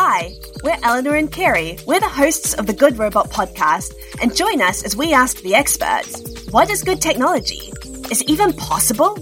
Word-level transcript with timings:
Hi, 0.00 0.36
we're 0.62 0.78
Eleanor 0.84 1.16
and 1.16 1.28
Kerry. 1.28 1.76
We're 1.84 1.98
the 1.98 2.08
hosts 2.08 2.54
of 2.54 2.68
the 2.68 2.72
Good 2.72 3.00
Robot 3.00 3.30
podcast, 3.30 3.92
and 4.22 4.32
join 4.32 4.62
us 4.62 4.84
as 4.84 4.94
we 4.94 5.12
ask 5.12 5.40
the 5.40 5.56
experts 5.56 6.46
what 6.52 6.70
is 6.70 6.84
good 6.84 7.02
technology? 7.02 7.72
Is 8.08 8.20
it 8.20 8.30
even 8.30 8.52
possible? 8.52 9.18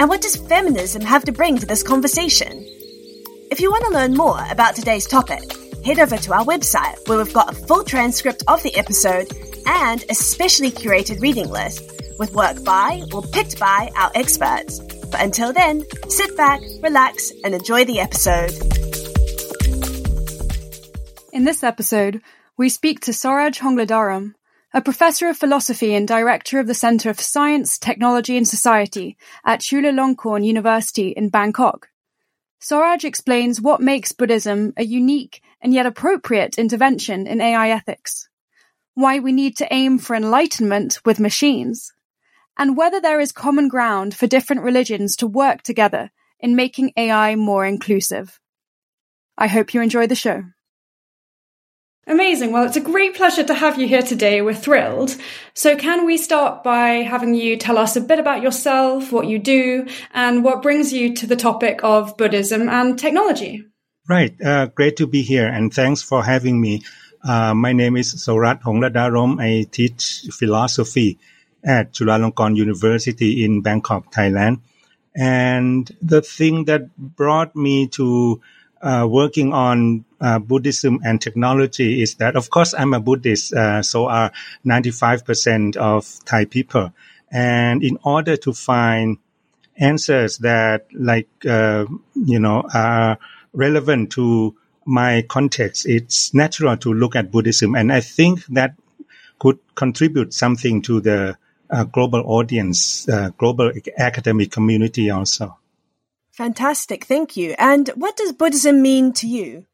And 0.00 0.08
what 0.08 0.22
does 0.22 0.34
feminism 0.34 1.02
have 1.02 1.24
to 1.26 1.32
bring 1.32 1.58
to 1.58 1.64
this 1.66 1.84
conversation? 1.84 2.66
If 3.52 3.60
you 3.60 3.70
want 3.70 3.84
to 3.84 3.92
learn 3.92 4.14
more 4.14 4.44
about 4.50 4.74
today's 4.74 5.06
topic, 5.06 5.44
head 5.84 6.00
over 6.00 6.16
to 6.16 6.34
our 6.34 6.44
website 6.44 7.08
where 7.08 7.18
we've 7.18 7.32
got 7.32 7.52
a 7.52 7.66
full 7.66 7.84
transcript 7.84 8.42
of 8.48 8.60
the 8.64 8.76
episode 8.76 9.30
and 9.64 10.04
a 10.10 10.14
specially 10.16 10.72
curated 10.72 11.20
reading 11.20 11.50
list 11.50 11.88
with 12.18 12.34
work 12.34 12.64
by 12.64 13.04
or 13.12 13.22
picked 13.22 13.60
by 13.60 13.92
our 13.94 14.10
experts. 14.16 14.80
But 14.80 15.22
until 15.22 15.52
then, 15.52 15.84
sit 16.08 16.36
back, 16.36 16.60
relax, 16.82 17.30
and 17.44 17.54
enjoy 17.54 17.84
the 17.84 18.00
episode. 18.00 18.75
In 21.36 21.44
this 21.44 21.62
episode, 21.62 22.22
we 22.56 22.70
speak 22.70 23.00
to 23.00 23.10
Soraj 23.10 23.58
Hongladarom, 23.58 24.32
a 24.72 24.80
professor 24.80 25.28
of 25.28 25.36
philosophy 25.36 25.94
and 25.94 26.08
director 26.08 26.58
of 26.60 26.66
the 26.66 26.72
Center 26.72 27.12
for 27.12 27.22
Science, 27.22 27.78
Technology 27.78 28.38
and 28.38 28.48
Society 28.48 29.18
at 29.44 29.60
Chulalongkorn 29.60 30.46
University 30.46 31.08
in 31.10 31.28
Bangkok. 31.28 31.90
Sauraj 32.58 33.04
explains 33.04 33.60
what 33.60 33.82
makes 33.82 34.12
Buddhism 34.12 34.72
a 34.78 34.82
unique 34.82 35.42
and 35.60 35.74
yet 35.74 35.84
appropriate 35.84 36.56
intervention 36.56 37.26
in 37.26 37.42
AI 37.42 37.68
ethics, 37.68 38.30
why 38.94 39.18
we 39.18 39.30
need 39.30 39.58
to 39.58 39.70
aim 39.70 39.98
for 39.98 40.16
enlightenment 40.16 41.00
with 41.04 41.20
machines, 41.20 41.92
and 42.56 42.78
whether 42.78 42.98
there 42.98 43.20
is 43.20 43.30
common 43.30 43.68
ground 43.68 44.14
for 44.14 44.26
different 44.26 44.62
religions 44.62 45.16
to 45.16 45.26
work 45.26 45.60
together 45.60 46.10
in 46.40 46.56
making 46.56 46.94
AI 46.96 47.34
more 47.34 47.66
inclusive. 47.66 48.40
I 49.36 49.48
hope 49.48 49.74
you 49.74 49.82
enjoy 49.82 50.06
the 50.06 50.14
show. 50.14 50.44
Amazing. 52.08 52.52
Well, 52.52 52.62
it's 52.62 52.76
a 52.76 52.80
great 52.80 53.16
pleasure 53.16 53.42
to 53.42 53.54
have 53.54 53.80
you 53.80 53.88
here 53.88 54.02
today. 54.02 54.40
We're 54.40 54.54
thrilled. 54.54 55.16
So, 55.54 55.76
can 55.76 56.06
we 56.06 56.16
start 56.16 56.62
by 56.62 57.02
having 57.02 57.34
you 57.34 57.56
tell 57.56 57.76
us 57.76 57.96
a 57.96 58.00
bit 58.00 58.20
about 58.20 58.42
yourself, 58.42 59.10
what 59.10 59.26
you 59.26 59.40
do, 59.40 59.88
and 60.14 60.44
what 60.44 60.62
brings 60.62 60.92
you 60.92 61.16
to 61.16 61.26
the 61.26 61.34
topic 61.34 61.80
of 61.82 62.16
Buddhism 62.16 62.68
and 62.68 62.96
technology? 62.96 63.64
Right. 64.08 64.40
Uh, 64.40 64.66
great 64.66 64.96
to 64.98 65.08
be 65.08 65.22
here, 65.22 65.48
and 65.48 65.74
thanks 65.74 66.00
for 66.00 66.22
having 66.22 66.60
me. 66.60 66.82
Uh, 67.24 67.54
my 67.54 67.72
name 67.72 67.96
is 67.96 68.14
Soraj 68.14 68.62
Hongladarom. 68.62 69.40
I 69.40 69.64
teach 69.64 70.26
philosophy 70.30 71.18
at 71.64 71.92
Chulalongkorn 71.92 72.54
University 72.54 73.44
in 73.44 73.62
Bangkok, 73.62 74.12
Thailand. 74.12 74.60
And 75.16 75.90
the 76.00 76.22
thing 76.22 76.66
that 76.66 76.96
brought 76.96 77.56
me 77.56 77.88
to 77.98 78.40
uh, 78.80 79.08
working 79.10 79.52
on 79.52 80.04
uh, 80.20 80.38
Buddhism 80.38 81.00
and 81.04 81.20
technology 81.20 82.02
is 82.02 82.14
that, 82.16 82.36
of 82.36 82.50
course, 82.50 82.74
I'm 82.74 82.94
a 82.94 83.00
Buddhist, 83.00 83.52
uh, 83.52 83.82
so 83.82 84.08
are 84.08 84.32
95% 84.64 85.76
of 85.76 86.24
Thai 86.24 86.46
people. 86.46 86.92
And 87.30 87.82
in 87.82 87.98
order 88.02 88.36
to 88.38 88.52
find 88.52 89.18
answers 89.76 90.38
that, 90.38 90.86
like, 90.92 91.28
uh, 91.46 91.86
you 92.14 92.38
know, 92.38 92.64
are 92.72 93.18
relevant 93.52 94.12
to 94.12 94.56
my 94.84 95.22
context, 95.28 95.86
it's 95.86 96.32
natural 96.32 96.76
to 96.78 96.94
look 96.94 97.16
at 97.16 97.30
Buddhism. 97.30 97.74
And 97.74 97.92
I 97.92 98.00
think 98.00 98.46
that 98.46 98.74
could 99.38 99.58
contribute 99.74 100.32
something 100.32 100.82
to 100.82 101.00
the 101.00 101.36
uh, 101.68 101.84
global 101.84 102.22
audience, 102.26 103.08
uh, 103.08 103.30
global 103.36 103.72
academic 103.98 104.50
community 104.50 105.10
also. 105.10 105.58
Fantastic, 106.30 107.04
thank 107.04 107.36
you. 107.36 107.54
And 107.58 107.88
what 107.96 108.16
does 108.16 108.32
Buddhism 108.32 108.82
mean 108.82 109.12
to 109.14 109.26
you? 109.26 109.66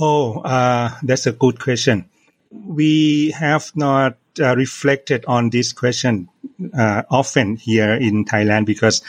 Oh, 0.00 0.40
uh, 0.40 0.96
that's 1.02 1.26
a 1.26 1.32
good 1.32 1.60
question. 1.60 2.08
We 2.50 3.32
have 3.32 3.70
not 3.76 4.16
uh, 4.40 4.56
reflected 4.56 5.24
on 5.26 5.50
this 5.50 5.72
question 5.72 6.28
uh, 6.76 7.02
often 7.10 7.56
here 7.56 7.94
in 7.94 8.24
Thailand 8.24 8.66
because 8.66 9.02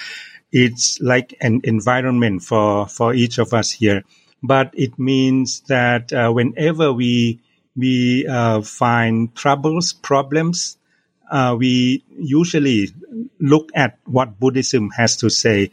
it's 0.52 1.00
like 1.00 1.36
an 1.40 1.62
environment 1.64 2.44
for, 2.44 2.88
for 2.88 3.14
each 3.14 3.38
of 3.38 3.54
us 3.54 3.72
here. 3.72 4.04
But 4.44 4.72
it 4.74 5.00
means 5.00 5.62
that 5.70 6.12
uh, 6.12 6.32
whenever 6.32 6.92
we 6.94 7.40
we 7.78 8.28
uh, 8.28 8.62
find 8.62 9.34
troubles, 9.34 9.94
problems, 9.94 10.78
uh, 11.32 11.56
we 11.58 12.04
usually 12.18 12.90
look 13.40 13.70
at 13.74 13.98
what 14.06 14.40
Buddhism 14.42 14.90
has 14.90 15.16
to 15.18 15.30
say 15.30 15.72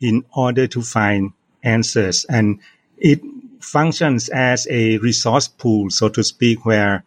in 0.00 0.24
order 0.32 0.68
to 0.68 0.80
find 0.82 1.32
answers. 1.64 2.24
And 2.24 2.60
it 2.98 3.20
functions 3.60 4.28
as 4.28 4.66
a 4.70 4.98
resource 4.98 5.48
pool, 5.48 5.90
so 5.90 6.08
to 6.08 6.22
speak, 6.22 6.64
where 6.64 7.04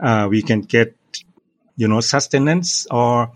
uh, 0.00 0.26
we 0.30 0.42
can 0.42 0.60
get, 0.60 0.96
you 1.76 1.88
know, 1.88 2.00
sustenance 2.00 2.86
or, 2.90 3.32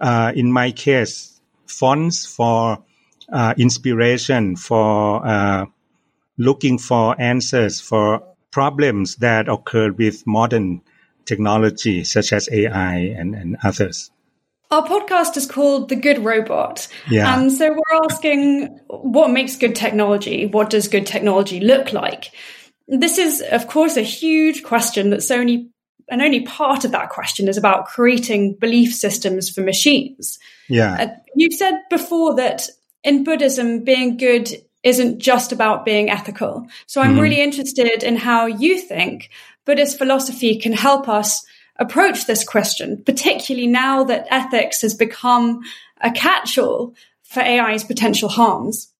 uh, 0.00 0.32
in 0.34 0.52
my 0.52 0.70
case, 0.72 1.40
funds 1.66 2.26
for 2.26 2.82
uh, 3.32 3.54
inspiration, 3.56 4.56
for 4.56 5.26
uh, 5.26 5.66
looking 6.38 6.78
for 6.78 7.20
answers 7.20 7.80
for 7.80 8.22
problems 8.50 9.16
that 9.16 9.48
occur 9.48 9.92
with 9.92 10.26
modern 10.26 10.80
technology, 11.24 12.04
such 12.04 12.32
as 12.32 12.48
AI 12.50 12.96
and, 13.16 13.34
and 13.34 13.56
others. 13.62 14.10
Our 14.70 14.86
podcast 14.86 15.36
is 15.38 15.46
called 15.46 15.88
The 15.88 15.96
Good 15.96 16.18
Robot. 16.18 16.88
Yeah. 17.08 17.38
And 17.38 17.50
so 17.50 17.70
we're 17.70 18.04
asking 18.04 18.80
what 18.88 19.30
makes 19.30 19.56
good 19.56 19.74
technology? 19.74 20.46
What 20.46 20.68
does 20.68 20.88
good 20.88 21.06
technology 21.06 21.60
look 21.60 21.94
like? 21.94 22.32
This 22.86 23.16
is, 23.16 23.42
of 23.50 23.66
course, 23.66 23.96
a 23.96 24.02
huge 24.02 24.62
question 24.62 25.08
that's 25.08 25.30
only, 25.30 25.70
and 26.10 26.20
only 26.20 26.40
part 26.40 26.84
of 26.84 26.92
that 26.92 27.08
question 27.08 27.48
is 27.48 27.56
about 27.56 27.86
creating 27.86 28.54
belief 28.54 28.94
systems 28.94 29.48
for 29.48 29.62
machines. 29.62 30.38
Yeah. 30.68 30.96
Uh, 31.00 31.16
you've 31.34 31.54
said 31.54 31.80
before 31.88 32.36
that 32.36 32.68
in 33.02 33.24
Buddhism, 33.24 33.84
being 33.84 34.18
good 34.18 34.50
isn't 34.82 35.18
just 35.18 35.50
about 35.50 35.86
being 35.86 36.10
ethical. 36.10 36.66
So 36.86 37.00
I'm 37.00 37.12
mm-hmm. 37.12 37.20
really 37.20 37.40
interested 37.40 38.02
in 38.02 38.16
how 38.16 38.46
you 38.46 38.78
think 38.78 39.30
Buddhist 39.64 39.96
philosophy 39.98 40.58
can 40.58 40.72
help 40.72 41.08
us 41.08 41.44
approach 41.78 42.26
this 42.26 42.44
question, 42.44 43.02
particularly 43.04 43.66
now 43.66 44.04
that 44.04 44.26
ethics 44.30 44.82
has 44.82 44.94
become 44.94 45.60
a 46.00 46.10
catch-all 46.10 46.94
for 47.22 47.40
AI's 47.40 47.84
potential 47.84 48.28
harms. 48.28 48.92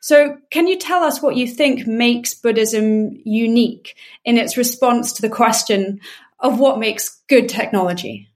So, 0.00 0.38
can 0.50 0.68
you 0.68 0.78
tell 0.78 1.02
us 1.02 1.20
what 1.20 1.36
you 1.36 1.46
think 1.46 1.86
makes 1.86 2.34
Buddhism 2.34 3.20
unique 3.24 3.96
in 4.24 4.38
its 4.38 4.56
response 4.56 5.12
to 5.14 5.22
the 5.22 5.28
question 5.28 6.00
of 6.38 6.60
what 6.60 6.78
makes 6.78 7.20
good 7.28 7.48
technology? 7.48 8.28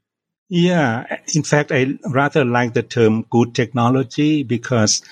Yeah, 0.49 1.19
in 1.35 1.45
fact, 1.45 1.73
I 1.73 1.99
rather 2.05 2.45
like 2.45 2.75
the 2.75 2.83
term 2.83 3.23
good 3.31 3.55
technology 3.55 4.43
because 4.43 5.03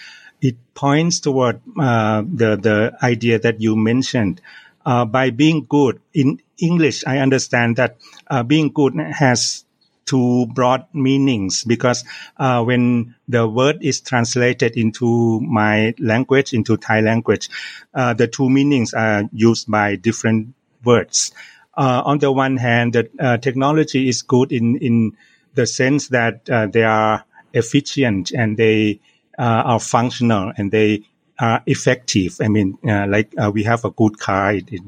it 0.43 0.57
points 0.75 1.21
toward 1.21 1.61
uh, 1.79 2.23
the 2.23 2.57
the 2.57 2.93
idea 3.03 3.39
that 3.39 3.61
you 3.61 3.77
mentioned. 3.77 4.41
Uh, 4.85 5.05
by 5.05 5.31
being 5.31 5.67
good 5.69 6.01
in 6.15 6.41
English, 6.59 7.05
I 7.07 7.19
understand 7.19 7.77
that 7.77 7.99
uh, 8.29 8.43
being 8.43 8.73
good 8.73 8.95
has 8.97 9.65
two 10.07 10.47
broad 10.47 10.87
meanings 10.93 11.65
because 11.65 12.05
uh, 12.37 12.65
when 12.65 13.15
the 13.29 13.47
word 13.47 13.79
is 13.83 14.01
translated 14.01 14.77
into 14.77 15.41
my 15.41 15.95
language, 15.99 16.53
into 16.53 16.77
Thai 16.77 17.01
language, 17.01 17.49
uh, 17.95 18.15
the 18.15 18.27
two 18.27 18.49
meanings 18.49 18.95
are 18.95 19.25
used 19.33 19.71
by 19.71 19.97
different 19.97 20.55
words. 20.83 21.33
Uh, 21.77 22.03
on 22.05 22.19
the 22.19 22.33
one 22.33 22.57
hand, 22.57 22.95
the 22.95 23.11
uh, 23.21 23.37
technology 23.37 24.09
is 24.09 24.23
good 24.23 24.51
in 24.51 24.77
in 24.79 25.17
the 25.55 25.67
sense 25.67 26.09
that 26.09 26.45
they 26.73 26.85
are 26.85 27.25
efficient 27.53 28.31
and 28.31 28.57
they 28.57 29.01
are 29.37 29.81
functional 29.81 30.53
and 30.57 30.71
they 30.71 31.03
are 31.41 31.63
effective. 31.67 32.37
I 32.41 32.49
mean, 32.49 32.79
uh, 32.87 33.07
like 33.09 33.33
uh, 33.39 33.51
we 33.53 33.63
have 33.65 33.85
a 33.85 33.91
good 33.91 34.19
car, 34.19 34.53
it, 34.55 34.71
it, 34.71 34.83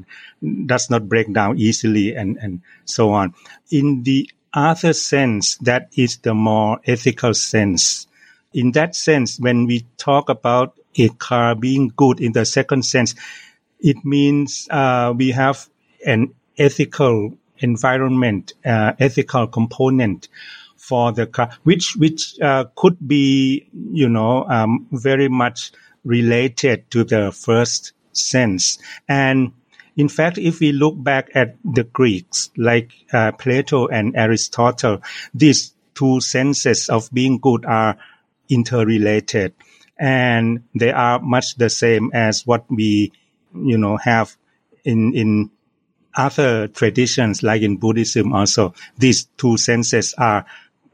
does 0.67 0.89
not 0.89 1.09
break 1.09 1.33
down 1.33 1.57
easily, 1.57 2.15
and 2.15 2.37
and 2.37 2.61
so 2.85 3.11
on. 3.11 3.33
In 3.71 4.03
the 4.03 4.29
other 4.53 4.93
sense, 4.93 5.57
that 5.57 5.89
is 5.97 6.17
the 6.17 6.33
more 6.33 6.79
ethical 6.85 7.33
sense. 7.33 8.07
In 8.53 8.71
that 8.73 8.95
sense, 8.95 9.39
when 9.39 9.65
we 9.65 9.85
talk 9.97 10.29
about 10.29 10.77
a 10.95 11.09
car 11.09 11.55
being 11.55 11.91
good, 11.95 12.21
in 12.21 12.33
the 12.33 12.45
second 12.45 12.83
sense, 12.83 13.15
it 13.79 13.97
means 14.05 14.67
uh, 14.69 15.13
we 15.15 15.31
have 15.31 15.67
an 16.05 16.33
ethical 16.57 17.35
environment, 17.57 18.53
uh, 18.63 18.93
ethical 18.99 19.47
component 19.47 20.27
for 20.77 21.11
the 21.11 21.25
car, 21.25 21.49
which 21.63 21.95
which 21.95 22.39
uh, 22.41 22.65
could 22.75 22.97
be, 23.07 23.67
you 23.91 24.09
know, 24.09 24.45
um, 24.49 24.85
very 24.91 25.29
much 25.29 25.71
related 26.03 26.89
to 26.91 27.03
the 27.03 27.31
first 27.31 27.93
sense. 28.11 28.77
And 29.07 29.53
in 29.95 30.09
fact, 30.09 30.37
if 30.37 30.59
we 30.59 30.71
look 30.71 31.01
back 31.01 31.29
at 31.35 31.55
the 31.63 31.83
Greeks, 31.83 32.49
like 32.57 32.91
uh, 33.11 33.31
Plato 33.33 33.87
and 33.87 34.15
Aristotle, 34.15 35.01
these 35.33 35.73
two 35.93 36.19
senses 36.21 36.89
of 36.89 37.11
being 37.11 37.37
good 37.39 37.65
are 37.65 37.97
interrelated 38.49 39.53
and 39.97 40.63
they 40.75 40.91
are 40.91 41.19
much 41.19 41.55
the 41.55 41.69
same 41.69 42.11
as 42.13 42.45
what 42.45 42.65
we, 42.69 43.11
you 43.53 43.77
know, 43.77 43.97
have 43.97 44.35
in 44.83 45.13
in 45.13 45.51
other 46.15 46.67
traditions, 46.67 47.43
like 47.43 47.61
in 47.61 47.77
Buddhism, 47.77 48.33
also 48.33 48.73
these 48.97 49.25
two 49.37 49.57
senses 49.57 50.13
are 50.17 50.45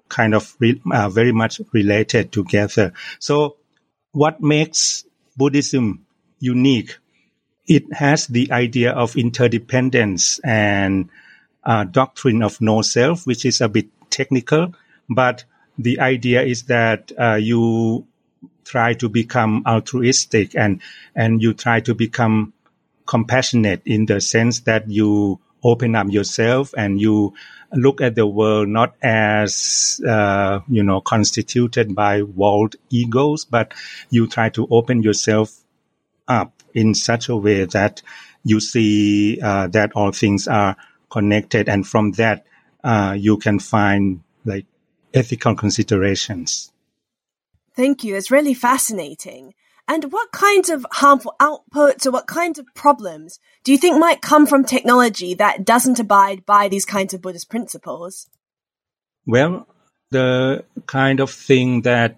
kind 0.08 0.34
of 0.34 0.56
re, 0.60 0.82
uh, 0.92 1.10
very 1.10 1.32
much 1.32 1.62
related 1.72 2.32
together. 2.32 2.94
So, 3.20 3.58
what 4.12 4.42
makes 4.42 5.06
Buddhism 5.38 6.06
unique? 6.40 6.98
It 7.68 7.94
has 7.94 8.28
the 8.28 8.52
idea 8.52 8.92
of 8.92 9.16
interdependence 9.16 10.40
and 10.44 11.10
uh, 11.64 11.84
doctrine 11.84 12.42
of 12.42 12.60
no 12.62 12.82
self, 12.82 13.28
which 13.28 13.46
is 13.46 13.62
a 13.62 13.70
bit 13.70 13.88
technical, 14.10 14.74
but 15.10 15.44
the 15.78 16.00
idea 16.00 16.42
is 16.42 16.64
that 16.64 17.12
uh, 17.18 17.36
you 17.36 18.08
try 18.66 18.94
to 18.94 19.10
become 19.10 19.64
altruistic 19.66 20.56
and 20.56 20.82
and 21.16 21.42
you 21.42 21.54
try 21.54 21.80
to 21.80 21.96
become 21.96 22.54
compassionate 23.06 23.82
in 23.86 24.06
the 24.06 24.22
sense 24.22 24.62
that 24.62 24.90
you 24.90 25.40
open 25.64 25.96
up 25.96 26.08
yourself 26.10 26.74
and 26.78 27.02
you 27.02 27.34
look 27.74 28.02
at 28.02 28.16
the 28.16 28.26
world 28.26 28.68
not 28.68 28.96
as 29.02 30.02
uh, 30.08 30.60
you 30.68 30.84
know 30.84 31.02
constituted 31.02 31.96
by 31.96 32.22
walled 32.22 32.76
egos, 32.90 33.46
but 33.46 33.74
you 34.10 34.28
try 34.28 34.50
to 34.50 34.68
open 34.72 35.04
yourself 35.04 35.56
up 36.28 36.54
in 36.74 36.94
such 36.94 37.30
a 37.30 37.36
way 37.36 37.66
that 37.66 38.02
you 38.44 38.60
see 38.60 39.40
uh, 39.42 39.68
that 39.68 39.92
all 39.94 40.12
things 40.12 40.48
are 40.48 40.76
connected, 41.10 41.70
and 41.70 41.88
from 41.88 42.12
that 42.14 42.46
uh, 42.84 43.16
you 43.18 43.38
can 43.38 43.60
find 43.60 44.22
like 44.46 44.66
ethical 45.14 45.56
considerations. 45.56 46.72
Thank 47.76 48.04
you. 48.04 48.16
It's 48.16 48.32
really 48.32 48.54
fascinating. 48.54 49.54
And 49.90 50.12
what 50.12 50.32
kinds 50.32 50.70
of 50.70 50.86
harmful 50.92 51.36
outputs 51.42 52.06
or 52.06 52.12
what 52.12 52.28
kinds 52.28 52.60
of 52.60 52.68
problems 52.76 53.40
do 53.64 53.72
you 53.72 53.78
think 53.80 53.98
might 53.98 54.22
come 54.22 54.46
from 54.46 54.64
technology 54.64 55.34
that 55.34 55.66
doesn't 55.66 56.00
abide 56.00 56.46
by 56.46 56.68
these 56.68 56.86
kinds 56.86 57.16
of 57.16 57.24
Buddhist 57.24 57.50
principles? 57.50 58.30
Well, 59.26 59.68
the 60.12 60.64
kind 60.86 61.20
of 61.20 61.32
thing 61.32 61.82
that 61.82 62.18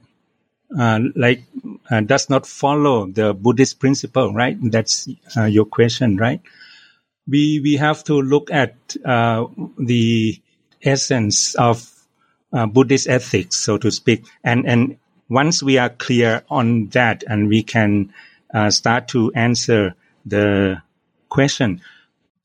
uh, 0.77 1.00
like 1.15 1.44
uh, 1.89 2.01
does 2.01 2.29
not 2.29 2.45
follow 2.45 3.07
the 3.07 3.33
Buddhist 3.33 3.79
principle, 3.79 4.33
right? 4.33 4.57
That's 4.62 5.07
uh, 5.38 5.45
your 5.45 5.65
question, 5.65 6.18
right? 6.18 6.41
We 7.25 7.62
we 7.62 7.77
have 7.77 8.03
to 8.06 8.21
look 8.21 8.51
at 8.51 8.75
uh, 9.06 9.45
the 9.77 10.41
essence 10.83 11.56
of 11.56 11.89
uh, 12.51 12.65
Buddhist 12.65 13.07
ethics, 13.07 13.56
so 13.56 13.77
to 13.77 13.91
speak, 13.91 14.25
and 14.44 14.68
and 14.68 14.97
once 15.31 15.63
we 15.63 15.78
are 15.78 15.89
clear 15.89 16.44
on 16.50 16.88
that 16.88 17.24
and 17.25 17.48
we 17.48 17.63
can 17.63 18.13
uh, 18.54 18.69
start 18.69 19.07
to 19.07 19.31
answer 19.33 19.95
the 20.25 20.81
question, 21.30 21.81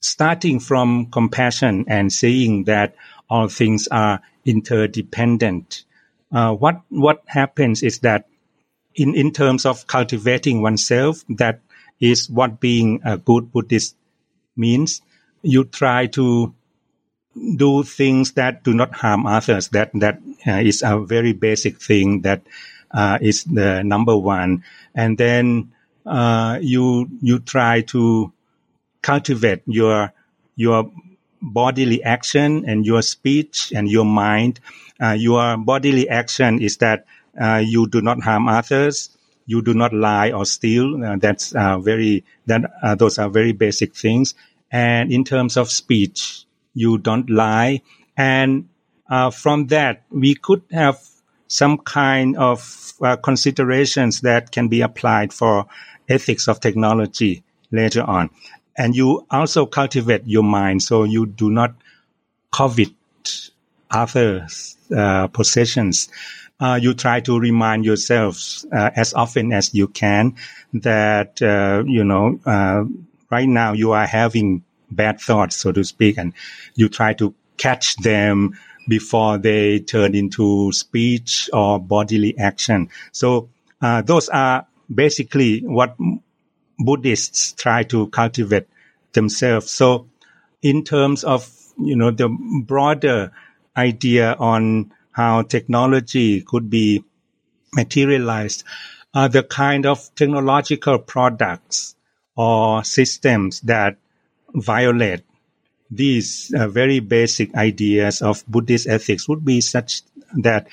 starting 0.00 0.60
from 0.60 1.06
compassion 1.06 1.84
and 1.88 2.12
seeing 2.12 2.62
that 2.64 2.94
all 3.28 3.48
things 3.48 3.88
are 3.88 4.20
interdependent, 4.44 5.82
uh, 6.30 6.52
what 6.52 6.80
what 6.88 7.24
happens 7.26 7.82
is 7.82 7.98
that 7.98 8.28
in 8.94 9.16
in 9.16 9.32
terms 9.32 9.66
of 9.66 9.88
cultivating 9.88 10.62
oneself, 10.62 11.24
that 11.28 11.60
is 11.98 12.30
what 12.30 12.60
being 12.60 13.00
a 13.04 13.18
good 13.18 13.50
Buddhist 13.50 13.96
means. 14.56 15.02
You 15.42 15.64
try 15.64 16.06
to 16.06 16.54
do 17.56 17.82
things 17.82 18.32
that 18.32 18.62
do 18.62 18.72
not 18.74 18.94
harm 18.94 19.26
others. 19.26 19.68
That 19.70 19.90
that 19.94 20.20
uh, 20.46 20.62
is 20.62 20.82
a 20.82 21.00
very 21.00 21.32
basic 21.32 21.82
thing 21.82 22.22
that 22.22 22.42
uh, 22.90 23.18
is 23.20 23.44
the 23.44 23.82
number 23.82 24.16
one, 24.16 24.64
and 24.94 25.18
then 25.18 25.72
uh, 26.06 26.58
you 26.62 27.08
you 27.20 27.38
try 27.40 27.82
to 27.82 28.32
cultivate 29.02 29.62
your 29.66 30.12
your 30.56 30.90
bodily 31.42 32.02
action 32.02 32.64
and 32.66 32.86
your 32.86 33.02
speech 33.02 33.72
and 33.74 33.88
your 33.90 34.04
mind. 34.04 34.60
Uh, 35.00 35.12
your 35.12 35.56
bodily 35.56 36.08
action 36.08 36.62
is 36.62 36.78
that 36.78 37.06
uh, 37.40 37.62
you 37.64 37.86
do 37.88 38.00
not 38.00 38.22
harm 38.22 38.48
others, 38.48 39.10
you 39.46 39.62
do 39.62 39.74
not 39.74 39.92
lie 39.92 40.30
or 40.30 40.44
steal. 40.46 41.04
Uh, 41.04 41.16
that's 41.16 41.54
uh, 41.54 41.78
very 41.78 42.24
that 42.46 42.62
those 42.98 43.18
are 43.18 43.28
very 43.28 43.52
basic 43.52 43.94
things. 43.94 44.34
And 44.70 45.12
in 45.12 45.24
terms 45.24 45.56
of 45.56 45.70
speech, 45.70 46.44
you 46.74 46.98
don't 46.98 47.30
lie, 47.30 47.82
and 48.16 48.68
from 49.32 49.68
that 49.68 50.02
we 50.10 50.34
could 50.34 50.62
have 50.72 50.98
some 51.48 51.78
kind 51.78 52.36
of 52.36 52.92
uh, 53.02 53.16
considerations 53.16 54.20
that 54.22 54.50
can 54.52 54.68
be 54.68 54.80
applied 54.80 55.32
for 55.32 55.66
ethics 56.08 56.48
of 56.48 56.60
technology 56.60 57.42
later 57.70 58.02
on. 58.02 58.30
And 58.76 58.94
you 58.94 59.26
also 59.30 59.66
cultivate 59.66 60.22
your 60.26 60.42
mind 60.42 60.82
so 60.82 61.04
you 61.04 61.26
do 61.26 61.50
not 61.50 61.74
covet 62.52 62.92
others' 63.90 64.76
uh, 64.94 65.28
possessions. 65.28 66.08
Uh, 66.58 66.78
you 66.80 66.94
try 66.94 67.20
to 67.20 67.38
remind 67.38 67.84
yourselves 67.84 68.66
uh, 68.72 68.90
as 68.96 69.12
often 69.14 69.52
as 69.52 69.74
you 69.74 69.88
can 69.88 70.34
that, 70.72 71.40
uh, 71.42 71.82
you 71.86 72.04
know, 72.04 72.38
uh, 72.46 72.84
right 73.30 73.48
now 73.48 73.72
you 73.72 73.92
are 73.92 74.06
having 74.06 74.62
bad 74.90 75.20
thoughts, 75.20 75.56
so 75.56 75.72
to 75.72 75.84
speak, 75.84 76.16
and 76.16 76.32
you 76.74 76.88
try 76.88 77.12
to 77.12 77.34
catch 77.56 77.96
them 77.96 78.58
before 78.88 79.38
they 79.38 79.80
turn 79.80 80.14
into 80.14 80.72
speech 80.72 81.50
or 81.52 81.78
bodily 81.78 82.36
action. 82.38 82.88
So 83.12 83.48
uh, 83.80 84.02
those 84.02 84.28
are 84.28 84.66
basically 84.92 85.60
what 85.60 85.96
Buddhists 86.78 87.52
try 87.52 87.82
to 87.84 88.08
cultivate 88.08 88.68
themselves. 89.12 89.70
So 89.70 90.08
in 90.62 90.84
terms 90.84 91.24
of 91.24 91.50
you 91.78 91.96
know 91.96 92.10
the 92.10 92.28
broader 92.64 93.32
idea 93.76 94.34
on 94.34 94.92
how 95.12 95.42
technology 95.42 96.42
could 96.42 96.70
be 96.70 97.04
materialized, 97.72 98.64
are 99.14 99.28
the 99.28 99.42
kind 99.42 99.86
of 99.86 100.14
technological 100.14 100.98
products 100.98 101.94
or 102.36 102.84
systems 102.84 103.60
that 103.62 103.96
violate 104.54 105.24
these 105.90 106.52
uh, 106.54 106.68
very 106.68 107.00
basic 107.00 107.54
ideas 107.54 108.22
of 108.22 108.44
Buddhist 108.46 108.88
ethics 108.88 109.28
would 109.28 109.44
be 109.44 109.60
such 109.60 110.02
that 110.34 110.68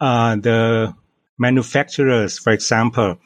uh, 0.00 0.36
the 0.36 0.94
manufacturers, 1.38 2.38
for 2.38 2.52
example, 2.52 3.18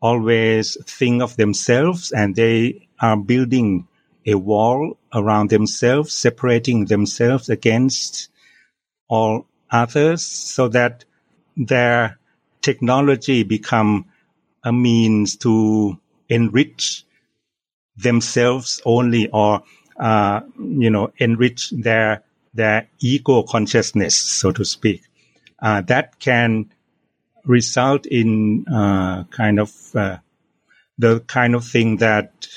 always 0.00 0.76
think 0.84 1.22
of 1.22 1.36
themselves 1.36 2.12
and 2.12 2.34
they 2.36 2.88
are 3.00 3.16
building 3.16 3.86
a 4.26 4.34
wall 4.34 4.96
around 5.12 5.50
themselves, 5.50 6.16
separating 6.16 6.86
themselves 6.86 7.48
against 7.48 8.28
all 9.08 9.46
others 9.70 10.24
so 10.24 10.68
that 10.68 11.04
their 11.56 12.18
technology 12.62 13.42
become 13.42 14.06
a 14.62 14.72
means 14.72 15.36
to 15.36 15.98
enrich 16.28 17.04
themselves 17.96 18.80
only 18.84 19.28
or 19.30 19.62
uh, 20.00 20.40
you 20.58 20.90
know, 20.90 21.12
enrich 21.18 21.70
their 21.70 22.22
their 22.54 22.88
ego 22.98 23.42
consciousness, 23.42 24.16
so 24.16 24.50
to 24.50 24.64
speak. 24.64 25.02
Uh, 25.60 25.82
that 25.82 26.18
can 26.18 26.72
result 27.44 28.06
in 28.06 28.66
uh, 28.66 29.24
kind 29.24 29.60
of 29.60 29.72
uh, 29.94 30.16
the 30.98 31.20
kind 31.20 31.54
of 31.54 31.64
thing 31.64 31.98
that 31.98 32.48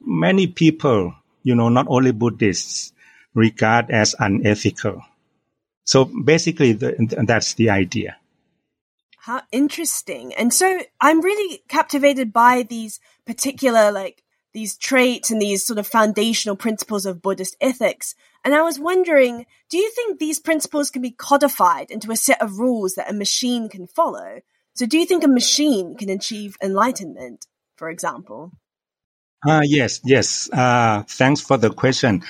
many 0.00 0.46
people, 0.48 1.14
you 1.44 1.54
know, 1.54 1.68
not 1.68 1.86
only 1.88 2.12
Buddhists, 2.12 2.92
regard 3.34 3.90
as 3.90 4.16
unethical. 4.18 5.02
So 5.84 6.04
basically, 6.04 6.72
the, 6.72 6.96
that's 7.26 7.54
the 7.54 7.70
idea. 7.70 8.16
How 9.18 9.42
interesting. 9.52 10.34
And 10.34 10.52
so 10.52 10.80
I'm 11.00 11.20
really 11.20 11.62
captivated 11.68 12.32
by 12.32 12.62
these 12.62 12.98
particular 13.24 13.92
like 13.92 14.22
these 14.58 14.76
traits 14.76 15.30
and 15.30 15.40
these 15.40 15.64
sort 15.64 15.78
of 15.78 15.86
foundational 15.86 16.56
principles 16.56 17.06
of 17.06 17.22
Buddhist 17.22 17.56
ethics. 17.60 18.16
And 18.44 18.54
I 18.56 18.62
was 18.62 18.80
wondering, 18.80 19.46
do 19.70 19.78
you 19.78 19.88
think 19.92 20.18
these 20.18 20.40
principles 20.40 20.90
can 20.90 21.00
be 21.00 21.12
codified 21.12 21.92
into 21.92 22.10
a 22.10 22.16
set 22.16 22.42
of 22.42 22.58
rules 22.58 22.96
that 22.96 23.08
a 23.08 23.14
machine 23.14 23.68
can 23.68 23.86
follow? 23.86 24.40
So 24.74 24.84
do 24.84 24.98
you 24.98 25.06
think 25.06 25.22
a 25.22 25.28
machine 25.28 25.96
can 25.96 26.10
achieve 26.10 26.56
enlightenment, 26.60 27.46
for 27.76 27.88
example? 27.88 28.50
Uh, 29.46 29.62
yes, 29.64 30.00
yes. 30.04 30.50
Uh, 30.52 31.04
thanks 31.06 31.40
for 31.40 31.56
the 31.56 31.70
question. 31.70 32.24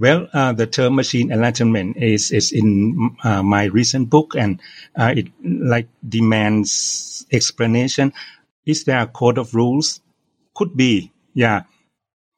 Well, 0.00 0.28
uh, 0.32 0.52
the 0.52 0.66
term 0.66 0.96
machine 0.96 1.30
enlightenment 1.30 1.96
is, 1.96 2.32
is 2.32 2.50
in 2.50 3.16
uh, 3.22 3.42
my 3.44 3.64
recent 3.64 4.10
book 4.10 4.34
and 4.34 4.60
uh, 4.96 5.14
it 5.16 5.28
like 5.44 5.88
demands 6.08 7.24
explanation. 7.30 8.12
Is 8.66 8.84
there 8.84 9.00
a 9.00 9.06
code 9.06 9.38
of 9.38 9.54
rules? 9.54 10.00
Could 10.54 10.76
be, 10.76 11.12
yeah, 11.38 11.62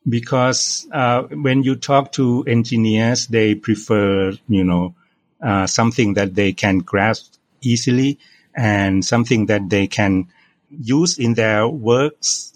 because 0.07 0.87
uh, 0.93 1.23
when 1.23 1.63
you 1.63 1.75
talk 1.75 2.13
to 2.13 2.45
engineers, 2.47 3.29
they 3.29 3.55
prefer, 3.55 4.33
you 4.47 4.63
know, 4.63 4.95
uh, 5.43 5.67
something 5.67 6.13
that 6.15 6.35
they 6.35 6.53
can 6.53 6.81
grasp 6.81 7.33
easily 7.63 8.19
and 8.55 9.03
something 9.03 9.47
that 9.47 9.71
they 9.71 9.87
can 9.87 10.29
use 10.69 11.19
in 11.19 11.33
their 11.33 11.67
works 11.67 12.53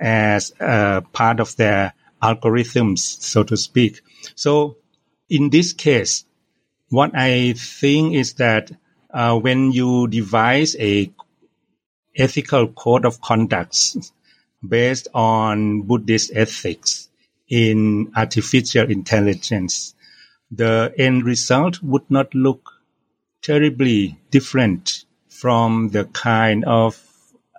as 0.00 0.52
a 0.58 1.04
part 1.12 1.38
of 1.38 1.54
their 1.54 1.94
algorithms, 2.20 2.98
so 2.98 3.44
to 3.44 3.56
speak. 3.56 4.00
So 4.34 4.76
in 5.28 5.50
this 5.50 5.72
case, 5.72 6.24
what 6.88 7.12
I 7.14 7.52
think 7.52 8.14
is 8.16 8.34
that 8.34 8.72
uh, 9.14 9.38
when 9.38 9.70
you 9.70 10.08
devise 10.08 10.74
a 10.80 11.12
ethical 12.16 12.66
code 12.66 13.04
of 13.04 13.20
conduct 13.20 13.76
based 14.66 15.08
on 15.14 15.82
Buddhist 15.82 16.32
ethics 16.34 17.08
in 17.48 18.12
artificial 18.16 18.90
intelligence, 18.90 19.94
the 20.50 20.92
end 20.98 21.24
result 21.24 21.82
would 21.82 22.10
not 22.10 22.34
look 22.34 22.72
terribly 23.42 24.18
different 24.30 25.04
from 25.28 25.88
the 25.90 26.04
kind 26.04 26.64
of 26.64 27.00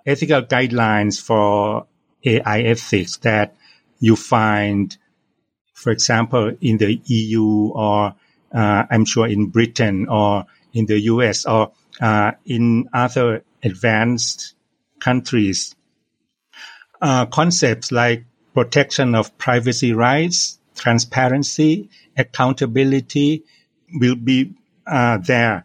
ethical 0.06 0.42
guidelines 0.42 1.20
for 1.20 1.86
AI 2.24 2.60
ethics 2.62 3.16
that 3.18 3.56
you 3.98 4.16
find, 4.16 4.96
for 5.74 5.90
example, 5.90 6.52
in 6.60 6.78
the 6.78 7.00
EU 7.06 7.68
or 7.74 8.14
uh, 8.54 8.84
I'm 8.90 9.04
sure 9.04 9.26
in 9.26 9.46
Britain 9.46 10.08
or 10.08 10.44
in 10.72 10.86
the 10.86 11.00
US 11.00 11.46
or 11.46 11.72
uh, 12.00 12.32
in 12.44 12.88
other 12.92 13.44
advanced 13.62 14.54
countries. 15.00 15.74
Uh, 17.02 17.26
concepts 17.26 17.90
like 17.90 18.24
protection 18.54 19.16
of 19.16 19.36
privacy 19.36 19.92
rights, 19.92 20.60
transparency, 20.76 21.90
accountability 22.16 23.42
will 23.94 24.14
be 24.14 24.54
uh, 24.86 25.18
there 25.18 25.64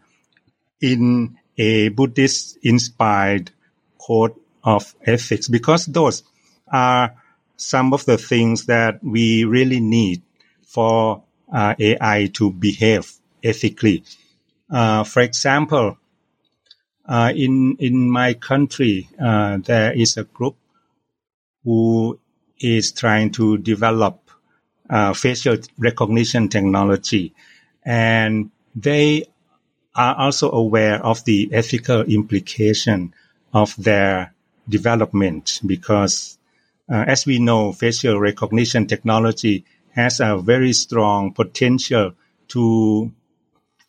in 0.80 1.38
a 1.56 1.90
Buddhist 1.90 2.58
inspired 2.64 3.52
code 4.00 4.34
of 4.64 4.96
ethics 5.06 5.46
because 5.46 5.86
those 5.86 6.24
are 6.72 7.14
some 7.56 7.92
of 7.92 8.04
the 8.04 8.18
things 8.18 8.66
that 8.66 8.98
we 9.04 9.44
really 9.44 9.78
need 9.78 10.22
for 10.66 11.22
uh, 11.52 11.76
AI 11.78 12.30
to 12.34 12.50
behave 12.50 13.12
ethically. 13.44 14.02
Uh, 14.68 15.04
for 15.04 15.20
example, 15.20 15.98
uh, 17.06 17.32
in 17.32 17.76
in 17.78 18.10
my 18.10 18.34
country, 18.34 19.08
uh, 19.20 19.58
there 19.58 19.92
is 19.92 20.16
a 20.16 20.24
group 20.24 20.56
who 21.68 22.18
is 22.58 22.92
trying 22.92 23.30
to 23.30 23.58
develop 23.58 24.30
uh, 24.88 25.12
facial 25.12 25.58
recognition 25.76 26.48
technology, 26.48 27.34
and 27.84 28.50
they 28.74 29.26
are 29.94 30.16
also 30.16 30.50
aware 30.50 31.04
of 31.04 31.22
the 31.26 31.50
ethical 31.52 32.00
implication 32.04 33.12
of 33.52 33.76
their 33.76 34.32
development 34.66 35.60
because 35.66 36.38
uh, 36.90 37.04
as 37.06 37.26
we 37.26 37.38
know 37.38 37.72
facial 37.72 38.18
recognition 38.18 38.86
technology 38.86 39.66
has 39.90 40.20
a 40.20 40.38
very 40.38 40.72
strong 40.72 41.34
potential 41.34 42.14
to 42.48 43.12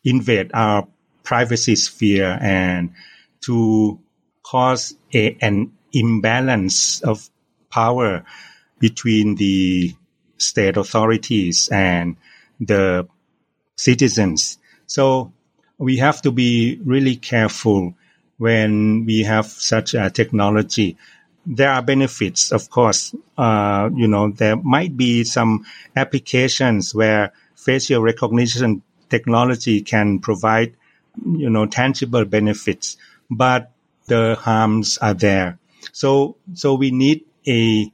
invade 0.04 0.50
our 0.52 0.86
privacy 1.22 1.76
sphere 1.76 2.36
and 2.42 2.92
to 3.40 3.98
cause 4.42 4.94
a, 5.14 5.34
an 5.40 5.72
imbalance 5.94 7.00
of 7.00 7.30
power 7.70 8.24
between 8.78 9.36
the 9.36 9.94
state 10.38 10.76
authorities 10.76 11.68
and 11.70 12.16
the 12.58 13.06
citizens. 13.76 14.58
So 14.86 15.32
we 15.78 15.98
have 15.98 16.20
to 16.22 16.30
be 16.30 16.80
really 16.84 17.16
careful 17.16 17.94
when 18.38 19.04
we 19.04 19.22
have 19.22 19.46
such 19.46 19.94
a 19.94 20.10
technology. 20.10 20.96
There 21.46 21.70
are 21.70 21.82
benefits, 21.82 22.52
of 22.52 22.70
course. 22.70 23.14
Uh, 23.36 23.90
you 23.94 24.08
know, 24.08 24.30
there 24.30 24.56
might 24.56 24.96
be 24.96 25.24
some 25.24 25.64
applications 25.96 26.94
where 26.94 27.32
facial 27.54 28.02
recognition 28.02 28.82
technology 29.08 29.82
can 29.82 30.18
provide, 30.20 30.74
you 31.24 31.50
know, 31.50 31.66
tangible 31.66 32.24
benefits, 32.24 32.96
but 33.30 33.72
the 34.06 34.36
harms 34.40 34.98
are 34.98 35.14
there. 35.14 35.58
So, 35.92 36.36
so 36.54 36.74
we 36.74 36.90
need 36.90 37.24
a, 37.46 37.90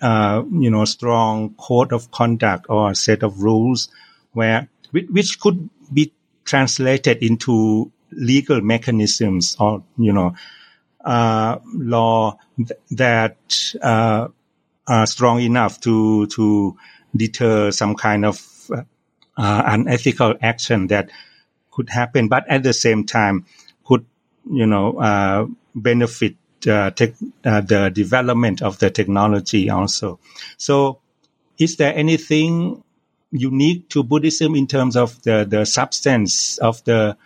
uh, 0.00 0.42
you 0.50 0.70
know, 0.70 0.84
strong 0.84 1.54
code 1.54 1.92
of 1.92 2.10
conduct 2.10 2.66
or 2.68 2.94
set 2.94 3.22
of 3.22 3.42
rules 3.42 3.88
where, 4.32 4.68
which 4.92 5.40
could 5.40 5.68
be 5.92 6.12
translated 6.44 7.22
into 7.22 7.92
legal 8.10 8.60
mechanisms 8.60 9.56
or 9.60 9.82
you 9.98 10.12
know 10.12 10.34
uh, 11.04 11.58
law 11.74 12.38
th- 12.56 12.80
that 12.90 13.36
uh, 13.82 14.28
are 14.86 15.06
strong 15.06 15.40
enough 15.40 15.80
to 15.80 16.26
to 16.28 16.76
deter 17.14 17.70
some 17.70 17.94
kind 17.94 18.24
of 18.24 18.70
uh, 18.70 18.82
unethical 19.66 20.34
action 20.42 20.88
that 20.88 21.10
could 21.70 21.88
happen, 21.88 22.28
but 22.28 22.44
at 22.48 22.62
the 22.62 22.72
same 22.72 23.04
time 23.04 23.46
could 23.84 24.04
you 24.50 24.66
know 24.66 24.98
uh, 24.98 25.46
benefit 25.74 26.36
uh, 26.66 26.90
tech, 26.90 27.14
uh, 27.44 27.60
the 27.60 27.90
development 27.90 28.62
of 28.62 28.78
the 28.78 28.90
technology 28.90 29.70
also. 29.70 30.18
So, 30.56 31.00
is 31.58 31.76
there 31.76 31.94
anything 31.94 32.82
unique 33.30 33.88
to 33.90 34.02
Buddhism 34.02 34.54
in 34.54 34.66
terms 34.66 34.96
of 34.96 35.20
the, 35.22 35.46
the 35.48 35.64
substance 35.64 36.58
of 36.58 36.82
the 36.84 37.16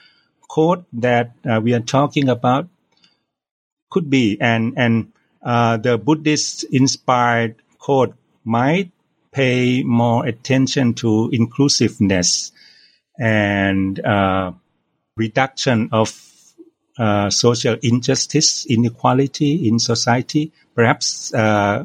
code 0.48 0.84
that 0.94 1.32
uh, 1.48 1.60
we 1.62 1.74
are 1.74 1.80
talking 1.80 2.28
about 2.28 2.68
could 3.90 4.10
be 4.10 4.38
and 4.40 4.74
and 4.76 5.12
uh, 5.42 5.76
the 5.76 5.98
Buddhist 5.98 6.64
inspired 6.64 7.56
code 7.78 8.14
might 8.44 8.90
pay 9.32 9.82
more 9.82 10.26
attention 10.26 10.94
to 10.94 11.30
inclusiveness 11.32 12.52
and 13.18 13.98
uh, 14.00 14.52
reduction 15.16 15.88
of 15.92 16.10
uh, 16.98 17.30
social 17.30 17.76
injustice, 17.82 18.66
inequality 18.66 19.68
in 19.68 19.78
society, 19.78 20.52
perhaps 20.74 21.32
uh, 21.34 21.84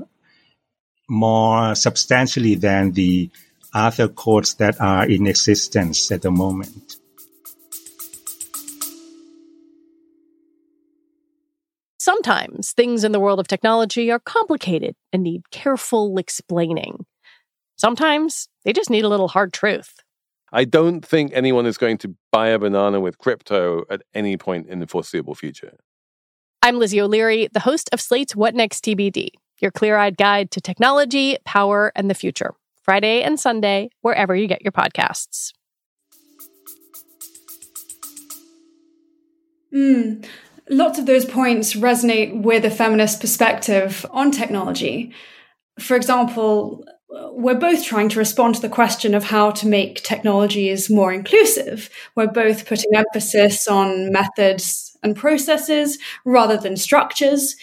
more 1.10 1.76
substantially 1.76 2.56
than 2.56 2.92
the 2.92 3.30
other 3.74 4.08
codes 4.08 4.56
that 4.56 4.80
are 4.82 5.08
in 5.08 5.28
existence 5.28 6.12
at 6.12 6.22
the 6.22 6.32
moment. 6.32 6.98
Sometimes 12.00 12.72
things 12.72 13.04
in 13.04 13.12
the 13.12 13.20
world 13.20 13.40
of 13.40 13.48
technology 13.48 14.12
are 14.12 14.20
complicated 14.20 14.96
and 15.12 15.24
need 15.24 15.50
careful 15.52 16.18
explaining. 16.18 17.06
Sometimes 17.76 18.48
they 18.64 18.74
just 18.74 18.90
need 18.90 19.04
a 19.04 19.10
little 19.10 19.28
hard 19.28 19.52
truth. 19.52 19.94
I 20.54 20.63
don't 20.63 21.06
think 21.06 21.32
anyone 21.34 21.66
is 21.66 21.77
going 21.77 21.98
to 22.00 22.16
buy 22.32 22.48
a 22.50 22.60
banana 22.60 23.01
with 23.01 23.18
crypto 23.18 23.84
at 23.89 24.01
any 24.13 24.38
point 24.38 24.68
in 24.68 24.80
the 24.80 24.88
foreseeable 24.88 25.36
future. 25.36 25.74
I'm 26.62 26.80
Lizzie 26.80 27.01
O'Leary, 27.01 27.50
the 27.51 27.60
host 27.60 27.89
of 27.92 28.00
Slate's 28.00 28.34
What 28.34 28.56
Next 28.56 28.84
TBD, 28.86 29.30
your 29.60 29.72
clear 29.72 29.98
eyed 29.98 30.18
guide 30.18 30.51
to 30.51 30.62
technology, 30.62 31.38
power, 31.44 31.92
and 31.96 32.10
the 32.10 32.13
future. 32.13 32.54
Friday 32.82 33.24
and 33.24 33.38
Sunday, 33.38 33.89
wherever 34.01 34.34
you 34.34 34.48
get 34.48 34.62
your 34.62 34.72
podcasts. 34.72 35.51
Mm, 39.74 40.25
lots 40.70 40.98
of 40.98 41.06
those 41.06 41.25
points 41.25 41.74
resonate 41.74 42.42
with 42.42 42.63
a 42.63 42.72
feminist 42.72 43.20
perspective 43.20 44.06
on 44.12 44.32
technology. 44.32 45.13
For 45.77 45.98
example, 45.98 46.86
we're 47.10 47.56
both 47.56 47.86
trying 47.86 48.10
to 48.10 48.20
respond 48.20 48.56
to 48.56 48.62
the 48.62 48.70
question 48.70 49.16
of 49.16 49.24
how 49.24 49.52
to 49.52 49.68
make 49.68 50.04
technologies 50.04 50.90
more 50.90 51.14
inclusive. 51.14 51.90
We're 52.16 52.28
both 52.28 52.68
putting 52.68 52.94
emphasis 52.94 53.68
on 53.68 54.12
methods 54.12 54.98
and 55.04 55.16
processes 55.16 55.98
rather 56.26 56.58
than 56.58 56.76
structures 56.76 57.56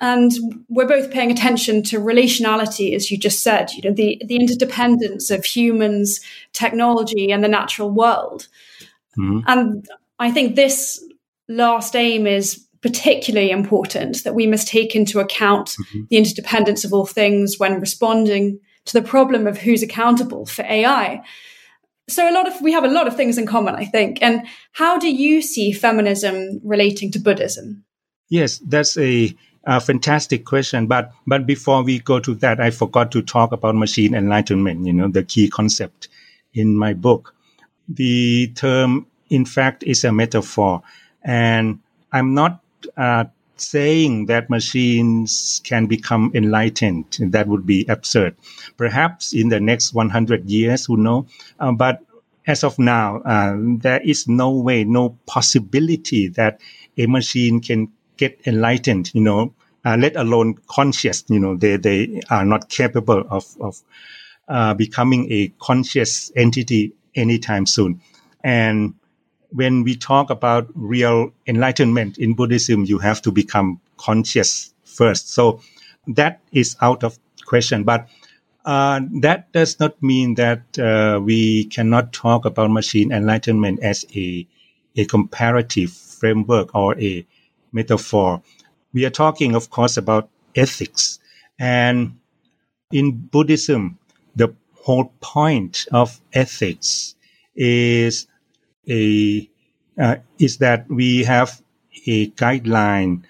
and 0.00 0.32
we're 0.68 0.88
both 0.88 1.10
paying 1.10 1.30
attention 1.30 1.82
to 1.82 1.98
relationality 1.98 2.94
as 2.94 3.10
you 3.10 3.18
just 3.18 3.42
said 3.42 3.72
you 3.72 3.82
know 3.82 3.94
the 3.94 4.20
the 4.26 4.36
interdependence 4.36 5.30
of 5.30 5.44
humans 5.44 6.20
technology 6.52 7.30
and 7.30 7.44
the 7.44 7.48
natural 7.48 7.90
world 7.90 8.48
mm-hmm. 9.18 9.40
and 9.46 9.88
i 10.18 10.30
think 10.30 10.56
this 10.56 11.02
last 11.48 11.94
aim 11.94 12.26
is 12.26 12.66
particularly 12.80 13.50
important 13.50 14.24
that 14.24 14.34
we 14.34 14.46
must 14.46 14.68
take 14.68 14.94
into 14.94 15.20
account 15.20 15.70
mm-hmm. 15.70 16.00
the 16.10 16.16
interdependence 16.16 16.84
of 16.84 16.92
all 16.92 17.06
things 17.06 17.58
when 17.58 17.80
responding 17.80 18.58
to 18.84 18.92
the 18.92 19.06
problem 19.06 19.46
of 19.46 19.58
who's 19.58 19.82
accountable 19.82 20.46
for 20.46 20.62
ai 20.62 21.22
so 22.08 22.28
a 22.28 22.32
lot 22.32 22.46
of 22.46 22.60
we 22.60 22.72
have 22.72 22.84
a 22.84 22.88
lot 22.88 23.06
of 23.06 23.16
things 23.16 23.38
in 23.38 23.46
common 23.46 23.74
i 23.74 23.84
think 23.84 24.18
and 24.22 24.46
how 24.72 24.98
do 24.98 25.10
you 25.10 25.40
see 25.40 25.72
feminism 25.72 26.60
relating 26.62 27.10
to 27.10 27.18
buddhism 27.18 27.84
yes 28.28 28.58
that's 28.66 28.96
a 28.98 29.34
a 29.66 29.80
fantastic 29.80 30.44
question. 30.44 30.86
But 30.86 31.12
but 31.26 31.46
before 31.46 31.82
we 31.82 31.98
go 31.98 32.20
to 32.20 32.34
that, 32.36 32.60
I 32.60 32.70
forgot 32.70 33.10
to 33.12 33.22
talk 33.22 33.52
about 33.52 33.74
machine 33.74 34.14
enlightenment. 34.14 34.86
You 34.86 34.92
know, 34.92 35.08
the 35.08 35.22
key 35.22 35.48
concept 35.48 36.08
in 36.52 36.76
my 36.76 36.92
book. 36.94 37.34
The 37.88 38.52
term, 38.54 39.06
in 39.28 39.44
fact, 39.44 39.82
is 39.82 40.04
a 40.04 40.12
metaphor, 40.12 40.82
and 41.22 41.80
I'm 42.12 42.34
not 42.34 42.60
uh, 42.96 43.24
saying 43.56 44.26
that 44.26 44.50
machines 44.50 45.60
can 45.64 45.86
become 45.86 46.30
enlightened, 46.34 47.16
that 47.20 47.46
would 47.46 47.66
be 47.66 47.84
absurd. 47.88 48.36
Perhaps 48.76 49.32
in 49.32 49.48
the 49.48 49.60
next 49.60 49.94
100 49.94 50.48
years, 50.50 50.86
who 50.86 50.96
know? 50.96 51.26
Uh, 51.60 51.72
but 51.72 52.00
as 52.46 52.64
of 52.64 52.78
now, 52.78 53.18
uh, 53.18 53.56
there 53.58 54.00
is 54.00 54.28
no 54.28 54.50
way, 54.50 54.84
no 54.84 55.16
possibility 55.26 56.28
that 56.28 56.60
a 56.98 57.06
machine 57.06 57.60
can 57.60 57.90
get 58.16 58.40
enlightened, 58.46 59.10
you 59.14 59.20
know, 59.20 59.54
uh, 59.84 59.96
let 59.98 60.16
alone 60.16 60.54
conscious, 60.68 61.24
you 61.28 61.38
know, 61.38 61.56
they, 61.56 61.76
they 61.76 62.20
are 62.30 62.44
not 62.44 62.68
capable 62.68 63.22
of, 63.30 63.44
of 63.60 63.82
uh, 64.48 64.74
becoming 64.74 65.30
a 65.30 65.48
conscious 65.58 66.30
entity 66.36 66.92
anytime 67.14 67.66
soon. 67.66 68.00
And 68.42 68.94
when 69.54 69.84
we 69.84 69.94
talk 69.94 70.30
about 70.30 70.68
real 70.74 71.32
enlightenment 71.46 72.18
in 72.18 72.34
Buddhism, 72.34 72.84
you 72.84 72.98
have 72.98 73.22
to 73.22 73.30
become 73.30 73.80
conscious 73.96 74.74
first. 74.84 75.30
So 75.30 75.60
that 76.08 76.40
is 76.52 76.76
out 76.82 77.04
of 77.04 77.18
question. 77.46 77.84
But 77.84 78.08
uh, 78.64 79.00
that 79.20 79.52
does 79.52 79.78
not 79.78 80.02
mean 80.02 80.34
that 80.34 80.78
uh, 80.78 81.20
we 81.22 81.66
cannot 81.66 82.12
talk 82.12 82.44
about 82.44 82.70
machine 82.70 83.12
enlightenment 83.12 83.80
as 83.80 84.04
a, 84.16 84.46
a 84.96 85.04
comparative 85.04 85.92
framework 85.92 86.74
or 86.74 86.98
a 87.00 87.24
metaphor. 87.72 88.42
We 88.92 89.04
are 89.06 89.10
talking, 89.10 89.54
of 89.54 89.70
course, 89.70 89.96
about 89.96 90.30
ethics. 90.56 91.20
And 91.60 92.18
in 92.90 93.12
Buddhism, 93.12 93.98
the 94.34 94.54
whole 94.82 95.12
point 95.20 95.86
of 95.92 96.20
ethics 96.32 97.14
is 97.54 98.26
a 98.88 99.48
uh, 99.98 100.16
is 100.38 100.58
that 100.58 100.88
we 100.88 101.24
have 101.24 101.62
a 102.06 102.30
guideline 102.30 103.22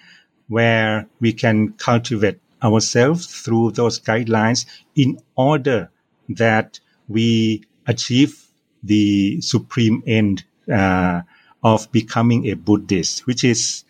where 0.48 1.06
we 1.20 1.32
can 1.32 1.72
cultivate 1.74 2.38
ourselves 2.62 3.26
through 3.26 3.70
those 3.72 4.00
guidelines 4.00 4.64
in 4.94 5.18
order 5.36 5.90
that 6.28 6.80
we 7.08 7.62
achieve 7.86 8.46
the 8.82 9.40
supreme 9.40 10.02
end 10.06 10.44
uh, 10.72 11.20
of 11.62 11.90
becoming 11.92 12.46
a 12.46 12.54
Buddhist, 12.54 13.26
which 13.26 13.44
is 13.44 13.84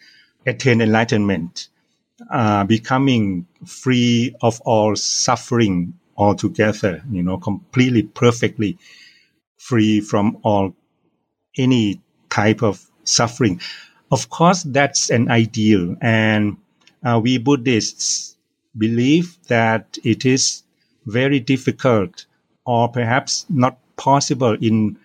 attain 0.47 0.81
enlightenment, 0.81 1.69
uh, 2.31 2.65
becoming 2.65 3.47
free 3.67 4.35
of 4.43 4.61
all 4.63 4.95
suffering 4.97 5.95
altogether, 6.17 7.03
you 7.11 7.23
know, 7.23 7.37
completely, 7.39 8.03
perfectly 8.03 8.79
free 9.57 10.01
from 10.01 10.39
all 10.43 10.75
any 11.57 12.01
type 12.31 12.63
of 12.63 12.85
suffering. 13.05 13.61
Of 14.11 14.31
course, 14.31 14.63
that's 14.65 15.11
an 15.11 15.31
ideal, 15.31 15.97
and 16.01 16.57
uh, 17.05 17.21
we 17.23 17.39
Buddhists 17.39 18.37
believe 18.77 19.39
that 19.49 19.99
it 20.05 20.25
is 20.25 20.63
very 21.07 21.41
difficult 21.41 22.27
or 22.65 22.89
perhaps 22.89 23.47
not 23.49 23.79
possible 23.97 24.57
in 24.61 24.97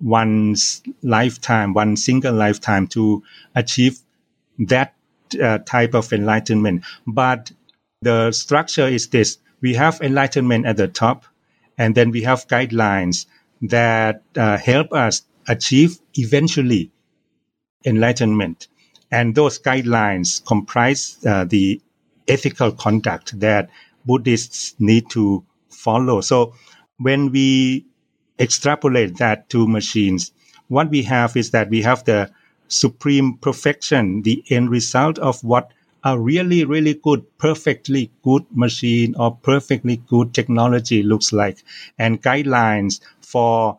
one's 0.00 0.82
lifetime, 1.02 1.72
one 1.72 1.96
single 1.96 2.34
lifetime 2.34 2.86
to 2.86 3.22
achieve 3.54 3.98
that 4.58 4.94
uh, 5.42 5.58
type 5.58 5.94
of 5.94 6.12
enlightenment. 6.12 6.84
But 7.06 7.52
the 8.02 8.32
structure 8.32 8.86
is 8.86 9.08
this. 9.08 9.38
We 9.60 9.74
have 9.74 10.00
enlightenment 10.00 10.66
at 10.66 10.76
the 10.76 10.88
top, 10.88 11.24
and 11.78 11.94
then 11.94 12.10
we 12.10 12.22
have 12.22 12.46
guidelines 12.46 13.26
that 13.62 14.22
uh, 14.36 14.58
help 14.58 14.92
us 14.92 15.22
achieve 15.48 15.98
eventually 16.14 16.90
enlightenment. 17.84 18.68
And 19.10 19.34
those 19.34 19.58
guidelines 19.58 20.44
comprise 20.44 21.18
uh, 21.24 21.44
the 21.44 21.80
ethical 22.28 22.72
conduct 22.72 23.38
that 23.40 23.70
Buddhists 24.04 24.74
need 24.78 25.08
to 25.10 25.44
follow. 25.70 26.20
So 26.20 26.54
when 26.98 27.30
we 27.30 27.86
extrapolate 28.38 29.18
that 29.18 29.48
to 29.50 29.66
machines, 29.68 30.32
what 30.68 30.90
we 30.90 31.02
have 31.02 31.36
is 31.36 31.52
that 31.52 31.70
we 31.70 31.82
have 31.82 32.04
the 32.04 32.30
supreme 32.68 33.38
perfection, 33.38 34.22
the 34.22 34.42
end 34.50 34.70
result 34.70 35.18
of 35.20 35.42
what 35.44 35.72
a 36.02 36.18
really, 36.18 36.64
really 36.64 36.94
good, 36.94 37.24
perfectly 37.38 38.10
good 38.22 38.44
machine 38.50 39.14
or 39.18 39.36
perfectly 39.36 39.96
good 40.08 40.34
technology 40.34 41.02
looks 41.02 41.32
like, 41.32 41.62
and 41.98 42.22
guidelines 42.22 43.00
for 43.20 43.78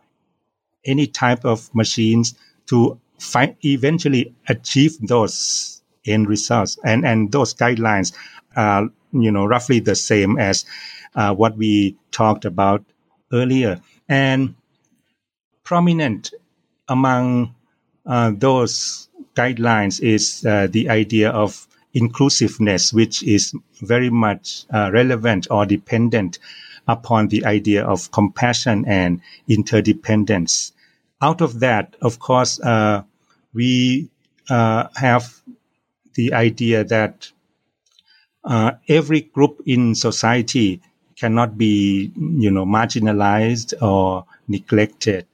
any 0.86 1.08
type 1.08 1.46
of 1.46 1.74
machines 1.74 2.36
to 2.68 3.00
find, 3.20 3.56
eventually 3.64 4.34
achieve 4.48 4.98
those 5.08 5.82
end 6.06 6.28
results. 6.28 6.78
And, 6.84 7.06
and 7.06 7.32
those 7.32 7.54
guidelines 7.54 8.14
are, 8.56 8.90
you 9.12 9.32
know, 9.32 9.46
roughly 9.46 9.80
the 9.80 9.96
same 9.96 10.38
as 10.38 10.66
uh, 11.16 11.34
what 11.34 11.58
we 11.58 11.98
talked 12.12 12.46
about 12.46 12.84
earlier. 13.32 13.82
And 14.08 14.56
prominent 15.64 16.32
among 16.88 17.56
uh, 18.06 18.32
those 18.36 19.10
guidelines 19.36 20.02
is 20.02 20.46
uh, 20.46 20.68
the 20.72 20.90
idea 20.90 21.30
of 21.30 21.68
inclusiveness, 21.94 22.94
which 22.94 23.24
is 23.24 23.54
very 23.82 24.10
much 24.10 24.66
uh, 24.74 24.90
relevant 24.94 25.48
or 25.52 25.66
dependent 25.66 26.40
upon 26.88 27.28
the 27.28 27.46
idea 27.46 27.84
of 27.84 28.12
compassion 28.12 28.86
and 28.88 29.22
interdependence 29.48 30.72
out 31.22 31.42
of 31.42 31.60
that, 31.60 31.96
of 32.02 32.20
course, 32.20 32.60
uh, 32.60 33.04
we 33.54 34.10
uh, 34.50 34.88
have 34.96 35.42
the 36.14 36.34
idea 36.34 36.84
that 36.84 37.32
uh, 38.44 38.72
every 38.88 39.22
group 39.22 39.62
in 39.66 39.96
society 39.96 40.82
cannot 41.16 41.58
be, 41.58 42.12
you 42.16 42.52
know, 42.52 42.66
marginalized 42.66 43.74
or 43.82 44.26
neglected. 44.48 45.26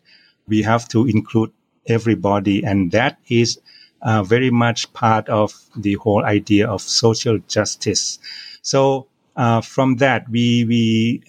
We 0.47 0.61
have 0.63 0.87
to 0.89 1.05
include 1.07 1.51
everybody, 1.85 2.63
and 2.63 2.91
that 2.91 3.19
is 3.27 3.59
uh, 4.01 4.23
very 4.23 4.49
much 4.49 4.91
part 4.93 5.27
of 5.29 5.53
the 5.75 5.95
whole 5.95 6.23
idea 6.23 6.67
of 6.67 6.81
social 6.81 7.39
justice. 7.47 8.19
So 8.61 9.07
uh, 9.35 9.61
from 9.61 9.97
that, 9.97 10.29
we 10.29 10.65
we 10.65 11.23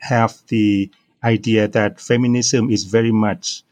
have 0.00 0.38
the 0.48 0.90
idea 1.22 1.68
that 1.68 2.00
feminism 2.00 2.70
is 2.70 2.84
very 2.84 3.12
much 3.12 3.62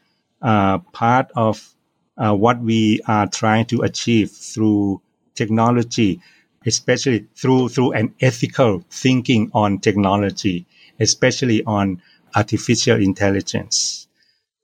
uh, 0.41 0.77
part 0.93 1.31
of 1.35 1.73
uh, 2.17 2.33
what 2.33 2.59
we 2.61 3.01
are 3.07 3.27
trying 3.27 3.65
to 3.65 3.81
achieve 3.81 4.31
through 4.31 5.01
technology, 5.35 6.21
especially 6.65 7.27
through 7.35 7.69
through 7.69 7.93
an 7.93 8.13
ethical 8.21 8.83
thinking 8.91 9.49
on 9.53 9.79
technology, 9.79 10.65
especially 10.99 11.63
on 11.63 12.01
artificial 12.35 13.01
intelligence. 13.01 14.07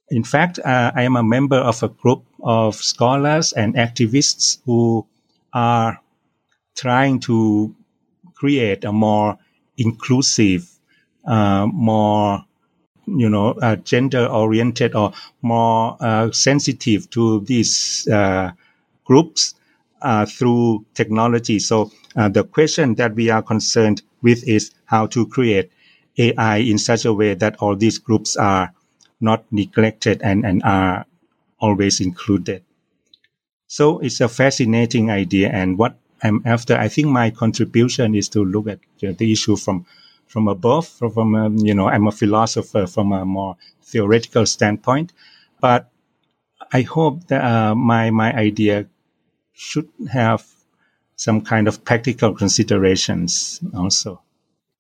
In 0.09 0.23
fact, 0.23 0.59
uh, 0.59 0.91
I 0.95 1.03
am 1.03 1.15
a 1.15 1.23
member 1.23 1.57
of 1.57 1.81
a 1.81 1.89
group 1.89 2.23
of 2.43 2.75
scholars 2.75 3.53
and 3.53 3.73
activists 3.75 4.59
who 4.65 5.07
are 5.53 5.99
trying 6.75 7.19
to 7.21 7.75
create 8.45 8.85
a 8.85 8.91
more 8.91 9.37
inclusive, 9.77 10.69
uh, 11.25 11.67
more 11.73 12.45
you 13.07 13.29
know, 13.29 13.51
uh, 13.61 13.75
gender 13.77 14.25
oriented 14.27 14.95
or 14.95 15.13
more 15.41 15.97
uh, 15.99 16.31
sensitive 16.31 17.09
to 17.11 17.41
these 17.41 18.07
uh, 18.07 18.51
groups 19.05 19.55
uh, 20.01 20.25
through 20.25 20.85
technology. 20.93 21.59
So 21.59 21.91
uh, 22.15 22.29
the 22.29 22.43
question 22.43 22.95
that 22.95 23.15
we 23.15 23.29
are 23.29 23.41
concerned 23.43 24.01
with 24.21 24.47
is 24.47 24.71
how 24.85 25.07
to 25.07 25.27
create 25.27 25.71
AI 26.17 26.57
in 26.57 26.77
such 26.77 27.05
a 27.05 27.13
way 27.13 27.33
that 27.35 27.57
all 27.59 27.75
these 27.75 27.97
groups 27.99 28.35
are 28.37 28.73
not 29.21 29.45
neglected 29.51 30.21
and, 30.23 30.45
and 30.45 30.63
are 30.63 31.05
always 31.59 32.01
included. 32.01 32.63
So 33.67 33.99
it's 33.99 34.21
a 34.21 34.27
fascinating 34.27 35.11
idea. 35.11 35.49
And 35.51 35.77
what 35.77 35.99
I'm 36.25 36.41
after, 36.45 36.75
I 36.75 36.87
think 36.87 37.07
my 37.07 37.29
contribution 37.29 38.15
is 38.15 38.29
to 38.29 38.43
look 38.43 38.67
at 38.67 38.79
the 38.99 39.31
issue 39.31 39.55
from 39.55 39.85
from 40.27 40.47
above, 40.47 40.87
from, 40.87 41.35
um, 41.35 41.57
you 41.57 41.73
know, 41.73 41.87
I'm 41.87 42.07
a 42.07 42.11
philosopher 42.11 42.87
from 42.87 43.11
a 43.11 43.23
more 43.25 43.55
theoretical 43.83 44.45
standpoint, 44.45 45.13
but 45.61 45.91
I 46.73 46.81
hope 46.81 47.27
that 47.27 47.43
uh, 47.43 47.75
my 47.75 48.09
my 48.09 48.33
idea 48.33 48.87
should 49.53 49.87
have 50.11 50.43
some 51.15 51.41
kind 51.41 51.67
of 51.67 51.85
practical 51.85 52.33
considerations 52.33 53.61
also. 53.73 54.21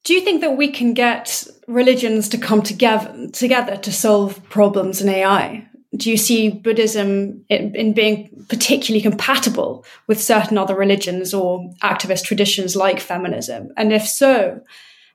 Do 0.03 0.13
you 0.13 0.21
think 0.21 0.41
that 0.41 0.57
we 0.57 0.71
can 0.71 0.93
get 0.93 1.47
religions 1.67 2.29
to 2.29 2.37
come 2.37 2.61
together 2.61 3.29
together 3.31 3.77
to 3.77 3.91
solve 3.91 4.43
problems 4.49 5.01
in 5.01 5.09
AI? 5.09 5.67
Do 5.95 6.09
you 6.09 6.17
see 6.17 6.49
Buddhism 6.49 7.45
in, 7.49 7.75
in 7.75 7.93
being 7.93 8.45
particularly 8.49 9.01
compatible 9.01 9.85
with 10.07 10.21
certain 10.21 10.57
other 10.57 10.75
religions 10.75 11.33
or 11.33 11.71
activist 11.81 12.25
traditions 12.25 12.75
like 12.75 12.99
feminism? 12.99 13.71
And 13.77 13.93
if 13.93 14.07
so, 14.07 14.61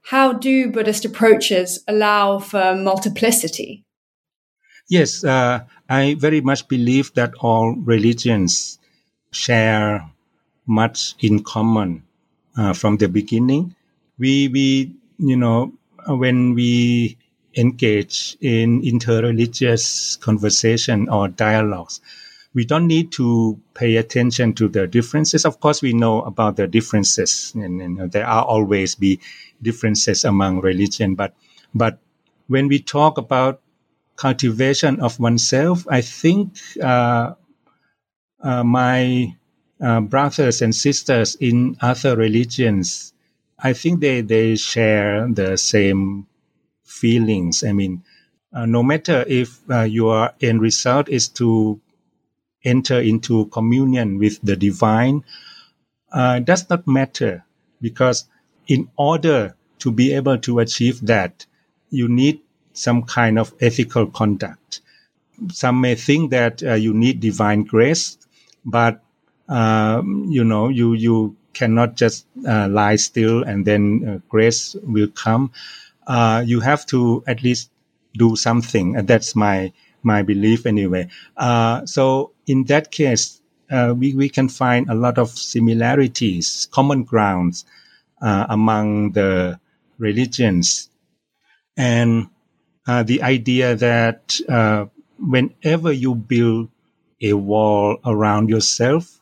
how 0.03 0.33
do 0.33 0.71
Buddhist 0.71 1.05
approaches 1.05 1.83
allow 1.87 2.39
for 2.39 2.75
multiplicity? 2.75 3.85
Yes, 4.89 5.23
uh, 5.23 5.61
I 5.89 6.15
very 6.15 6.41
much 6.41 6.67
believe 6.67 7.15
that 7.15 7.35
all 7.41 7.77
religions 7.77 8.79
share 9.33 10.11
much 10.67 11.15
in 11.21 11.43
common 11.43 12.03
uh, 12.57 12.73
from 12.73 12.97
the 12.97 13.09
beginning. 13.09 13.75
We, 14.19 14.49
we, 14.49 14.95
you 15.19 15.37
know, 15.37 15.73
when 16.09 16.55
we 16.55 17.19
engage 17.57 18.37
in 18.41 18.83
interreligious 18.83 20.19
conversation 20.21 21.09
or 21.09 21.29
dialogues, 21.29 22.01
we 22.55 22.65
don't 22.65 22.87
need 22.87 23.13
to 23.13 23.61
pay 23.75 23.97
attention 23.97 24.55
to 24.55 24.69
the 24.69 24.87
differences. 24.87 25.45
Of 25.45 25.61
course, 25.61 25.83
we 25.83 25.93
know 25.93 26.23
about 26.23 26.57
the 26.57 26.67
differences, 26.67 27.53
and, 27.55 27.81
and 27.81 28.13
there 28.13 28.27
are 28.27 28.45
always 28.45 28.95
be 28.95 29.21
differences 29.63 30.25
among 30.25 30.61
religion. 30.61 31.15
But 31.15 31.35
but 31.75 31.99
when 32.49 32.67
we 32.69 32.81
talk 32.81 33.19
about 33.19 33.61
cultivation 34.17 35.01
of 35.01 35.21
oneself, 35.21 35.87
I 35.89 36.01
think 36.01 36.59
uh, 36.83 37.35
uh, 38.43 38.65
my 38.65 39.37
uh, 39.81 40.01
brothers 40.01 40.61
and 40.61 40.75
sisters 40.75 41.37
in 41.37 41.77
other 41.81 42.17
religions, 42.17 43.15
I 43.59 43.73
think 43.73 44.01
they 44.01 44.21
they 44.23 44.57
share 44.57 45.29
the 45.29 45.57
same 45.57 46.27
feelings. 46.91 47.65
I 47.65 47.73
mean, 47.73 48.03
uh, 48.53 48.67
no 48.67 48.83
matter 48.83 49.25
if 49.29 49.61
uh, 49.71 49.83
your 49.83 50.33
end 50.43 50.61
result 50.61 51.09
is 51.09 51.29
to 51.41 51.81
enter 52.65 53.01
into 53.01 53.47
communion 53.47 54.19
with 54.19 54.41
the 54.43 54.57
divine 54.57 55.25
uh, 56.13 56.41
does 56.41 56.69
not 56.69 56.87
matter 56.87 57.45
because 57.81 58.25
in 58.67 58.89
order 58.97 59.55
to 59.79 59.91
be 59.91 60.13
able 60.13 60.39
to 60.39 60.59
achieve 60.59 61.01
that, 61.07 61.47
you 61.91 62.09
need 62.09 62.41
some 62.73 63.03
kind 63.03 63.39
of 63.39 63.55
ethical 63.61 64.07
conduct. 64.07 64.81
Some 65.51 65.81
may 65.81 65.95
think 65.95 66.31
that 66.31 66.63
uh, 66.63 66.75
you 66.75 66.95
need 66.95 67.21
divine 67.21 67.65
grace, 67.65 68.19
but 68.65 69.03
um, 69.49 70.27
you 70.29 70.45
know 70.45 70.69
you 70.69 70.93
you 70.95 71.37
cannot 71.55 71.97
just 71.97 72.27
uh, 72.47 72.69
lie 72.69 72.97
still 72.97 73.43
and 73.43 73.67
then 73.67 74.05
uh, 74.09 74.19
grace 74.29 74.77
will 74.85 75.09
come. 75.09 75.51
Uh, 76.11 76.43
you 76.45 76.61
have 76.61 76.83
to 76.87 77.23
at 77.27 77.43
least 77.47 77.71
do 78.19 78.37
something, 78.37 78.97
and 78.97 79.07
that's 79.07 79.37
my 79.37 79.73
my 80.03 80.23
belief 80.23 80.67
anyway. 80.67 81.09
Uh, 81.37 81.87
so 81.87 82.33
in 82.47 82.65
that 82.65 82.91
case, 82.91 83.41
uh, 83.71 83.95
we, 83.97 84.15
we 84.15 84.29
can 84.29 84.49
find 84.49 84.89
a 84.91 84.95
lot 84.95 85.19
of 85.19 85.31
similarities, 85.31 86.69
common 86.73 87.05
grounds 87.05 87.65
uh, 88.23 88.47
among 88.49 89.13
the 89.13 89.61
religions. 89.99 90.91
And 91.77 92.29
uh, 92.87 93.03
the 93.05 93.23
idea 93.23 93.77
that 93.77 94.41
uh, 94.49 94.87
whenever 95.19 95.93
you 95.93 96.15
build 96.15 96.71
a 97.23 97.35
wall 97.35 97.99
around 98.05 98.49
yourself 98.51 99.21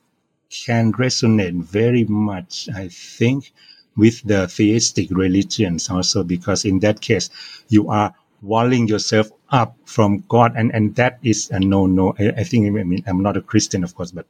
can 0.50 0.92
resonate 0.92 1.62
very 1.62 2.04
much, 2.04 2.68
I 2.74 2.88
think, 2.88 3.52
with 3.98 4.22
the 4.22 4.48
theistic 4.48 5.10
religions 5.10 5.90
also, 5.90 6.24
because 6.24 6.64
in 6.64 6.78
that 6.80 7.02
case, 7.02 7.28
you 7.68 7.90
are 7.90 8.14
walling 8.40 8.86
yourself 8.88 9.30
up 9.50 9.76
from 9.84 10.24
God, 10.28 10.54
and 10.56 10.72
and 10.74 10.94
that 10.96 11.18
is 11.22 11.50
a 11.50 11.60
no 11.60 11.86
no. 11.86 12.14
I, 12.18 12.28
I, 12.38 12.44
think 12.44 12.66
I 12.66 12.70
mean 12.70 13.02
I'm 13.06 13.22
not 13.22 13.36
a 13.36 13.42
Christian, 13.42 13.84
of 13.84 13.94
course, 13.94 14.12
but 14.12 14.26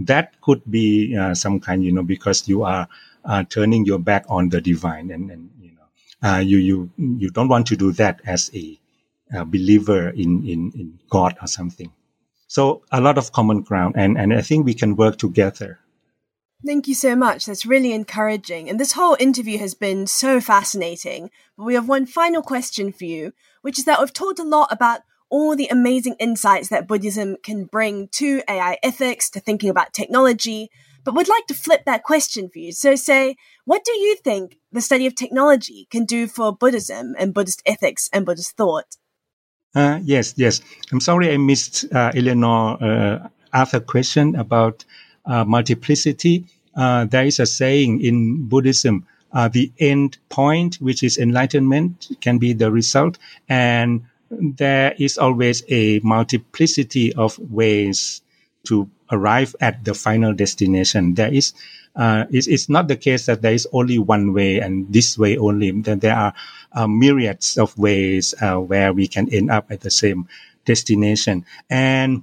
that 0.00 0.40
could 0.42 0.62
be 0.70 1.16
uh, 1.16 1.34
some 1.34 1.60
kind, 1.60 1.84
you 1.84 1.92
know, 1.92 2.02
because 2.02 2.48
you 2.48 2.64
are 2.64 2.88
uh, 3.24 3.44
turning 3.48 3.86
your 3.86 4.00
back 4.00 4.24
on 4.28 4.48
the 4.48 4.60
divine, 4.60 5.10
and 5.10 5.30
and 5.30 5.50
you 5.60 5.72
know, 5.72 6.28
uh, 6.28 6.38
you 6.40 6.58
you 6.58 6.90
you 6.98 7.30
don't 7.30 7.48
want 7.48 7.66
to 7.68 7.76
do 7.76 7.92
that 7.92 8.20
as 8.26 8.50
a, 8.54 8.78
a 9.34 9.44
believer 9.44 10.10
in 10.10 10.46
in 10.46 10.72
in 10.74 10.98
God 11.08 11.36
or 11.40 11.46
something. 11.46 11.92
So 12.48 12.82
a 12.92 13.00
lot 13.00 13.18
of 13.18 13.32
common 13.32 13.62
ground, 13.62 13.94
and 13.96 14.18
and 14.18 14.34
I 14.34 14.42
think 14.42 14.66
we 14.66 14.74
can 14.74 14.96
work 14.96 15.18
together. 15.18 15.78
Thank 16.64 16.86
you 16.86 16.94
so 16.94 17.16
much. 17.16 17.46
That's 17.46 17.66
really 17.66 17.92
encouraging. 17.92 18.70
And 18.70 18.78
this 18.78 18.92
whole 18.92 19.16
interview 19.18 19.58
has 19.58 19.74
been 19.74 20.06
so 20.06 20.40
fascinating. 20.40 21.30
But 21.56 21.64
we 21.64 21.74
have 21.74 21.88
one 21.88 22.06
final 22.06 22.42
question 22.42 22.92
for 22.92 23.04
you, 23.04 23.32
which 23.62 23.78
is 23.78 23.84
that 23.84 23.98
we've 23.98 24.12
talked 24.12 24.38
a 24.38 24.44
lot 24.44 24.70
about 24.70 25.00
all 25.28 25.56
the 25.56 25.68
amazing 25.68 26.14
insights 26.20 26.68
that 26.68 26.86
Buddhism 26.86 27.36
can 27.42 27.64
bring 27.64 28.08
to 28.12 28.42
AI 28.48 28.78
ethics, 28.82 29.30
to 29.30 29.40
thinking 29.40 29.70
about 29.70 29.92
technology. 29.92 30.70
But 31.04 31.14
we'd 31.16 31.28
like 31.28 31.46
to 31.48 31.54
flip 31.54 31.84
that 31.86 32.04
question 32.04 32.48
for 32.48 32.60
you. 32.60 32.70
So 32.70 32.94
say, 32.94 33.36
what 33.64 33.82
do 33.84 33.92
you 33.92 34.16
think 34.16 34.58
the 34.70 34.80
study 34.80 35.06
of 35.06 35.16
technology 35.16 35.88
can 35.90 36.04
do 36.04 36.28
for 36.28 36.54
Buddhism 36.54 37.16
and 37.18 37.34
Buddhist 37.34 37.62
ethics 37.66 38.08
and 38.12 38.24
Buddhist 38.24 38.56
thought? 38.56 38.96
Uh, 39.74 39.98
yes, 40.02 40.34
yes. 40.36 40.60
I'm 40.92 41.00
sorry 41.00 41.32
I 41.32 41.38
missed 41.38 41.86
uh, 41.92 42.12
Eleanor 42.14 42.76
uh, 42.80 43.28
asked 43.52 43.86
question 43.86 44.36
about 44.36 44.84
uh, 45.26 45.44
multiplicity. 45.44 46.44
Uh, 46.74 47.04
there 47.04 47.24
is 47.24 47.38
a 47.38 47.46
saying 47.46 48.00
in 48.00 48.48
Buddhism, 48.48 49.06
uh, 49.32 49.48
the 49.48 49.70
end 49.78 50.18
point, 50.28 50.76
which 50.76 51.02
is 51.02 51.18
enlightenment, 51.18 52.08
can 52.20 52.38
be 52.38 52.52
the 52.52 52.70
result. 52.70 53.18
And 53.48 54.02
there 54.30 54.94
is 54.98 55.18
always 55.18 55.62
a 55.68 56.00
multiplicity 56.00 57.12
of 57.14 57.38
ways 57.38 58.22
to 58.64 58.88
arrive 59.10 59.54
at 59.60 59.84
the 59.84 59.94
final 59.94 60.32
destination. 60.32 61.14
There 61.14 61.32
is, 61.32 61.52
uh, 61.96 62.24
it's, 62.30 62.46
it's, 62.46 62.68
not 62.68 62.88
the 62.88 62.96
case 62.96 63.26
that 63.26 63.42
there 63.42 63.52
is 63.52 63.68
only 63.72 63.98
one 63.98 64.32
way 64.32 64.60
and 64.60 64.90
this 64.92 65.18
way 65.18 65.36
only. 65.36 65.70
There 65.70 66.14
are 66.14 66.32
uh, 66.72 66.86
myriads 66.86 67.58
of 67.58 67.76
ways 67.76 68.34
uh, 68.40 68.56
where 68.56 68.92
we 68.92 69.06
can 69.06 69.28
end 69.32 69.50
up 69.50 69.70
at 69.70 69.80
the 69.80 69.90
same 69.90 70.28
destination. 70.64 71.44
And 71.68 72.22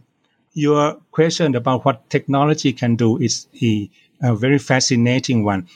your 0.54 0.96
question 1.12 1.56
about 1.56 1.86
what 1.86 2.10
technology 2.10 2.74
can 2.74 2.96
do 2.96 3.18
is 3.18 3.48
a, 3.62 3.90
a 4.22 4.36
very 4.36 4.60
fascinating 4.60 5.44
one. 5.44 5.68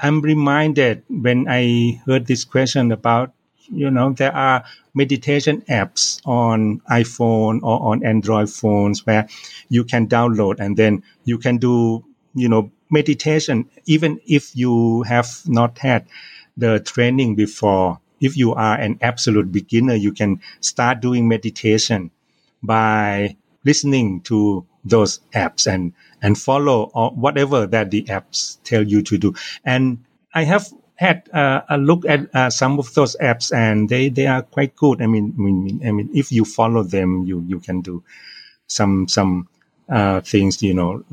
I'm 0.00 0.20
reminded 0.20 1.02
when 1.08 1.46
I 1.48 2.00
heard 2.06 2.26
this 2.26 2.44
question 2.44 2.92
about, 2.92 3.32
you 3.70 3.90
know, 3.90 4.12
there 4.12 4.34
are 4.34 4.64
meditation 4.94 5.62
apps 5.68 6.20
on 6.24 6.80
iPhone 6.90 7.60
or 7.62 7.92
on 7.92 8.04
Android 8.04 8.48
phones 8.48 9.04
where 9.06 9.28
you 9.68 9.84
can 9.84 10.08
download 10.08 10.60
and 10.60 10.76
then 10.76 11.02
you 11.24 11.38
can 11.38 11.58
do, 11.58 12.04
you 12.34 12.48
know, 12.48 12.70
meditation, 12.90 13.68
even 13.86 14.20
if 14.26 14.54
you 14.56 15.02
have 15.02 15.28
not 15.46 15.78
had 15.78 16.06
the 16.56 16.80
training 16.80 17.34
before. 17.34 18.00
If 18.20 18.36
you 18.36 18.54
are 18.54 18.76
an 18.78 18.98
absolute 19.00 19.52
beginner, 19.52 19.94
you 19.94 20.12
can 20.12 20.40
start 20.60 21.00
doing 21.00 21.28
meditation 21.28 22.10
by 22.62 23.36
listening 23.68 24.20
to 24.30 24.66
those 24.84 25.20
apps 25.34 25.66
and 25.72 25.92
and 26.22 26.38
follow 26.48 26.78
or 26.94 27.10
whatever 27.24 27.66
that 27.74 27.90
the 27.90 28.02
apps 28.18 28.58
tell 28.64 28.84
you 28.92 29.02
to 29.02 29.18
do. 29.18 29.34
And 29.64 30.04
I 30.34 30.44
have 30.44 30.66
had 30.96 31.28
uh, 31.32 31.60
a 31.68 31.78
look 31.78 32.04
at 32.14 32.34
uh, 32.34 32.50
some 32.50 32.78
of 32.78 32.92
those 32.94 33.14
apps, 33.32 33.54
and 33.54 33.88
they 33.88 34.08
they 34.08 34.26
are 34.26 34.42
quite 34.42 34.74
good. 34.76 35.02
I 35.02 35.06
mean, 35.06 35.34
I 35.38 35.40
mean, 35.40 35.80
I 35.86 35.90
mean, 35.92 36.10
if 36.14 36.32
you 36.32 36.44
follow 36.44 36.82
them, 36.82 37.24
you 37.24 37.44
you 37.46 37.60
can 37.60 37.82
do 37.82 38.02
some 38.66 39.08
some 39.08 39.48
uh, 39.88 40.20
things, 40.20 40.62
you 40.62 40.74
know, 40.74 41.04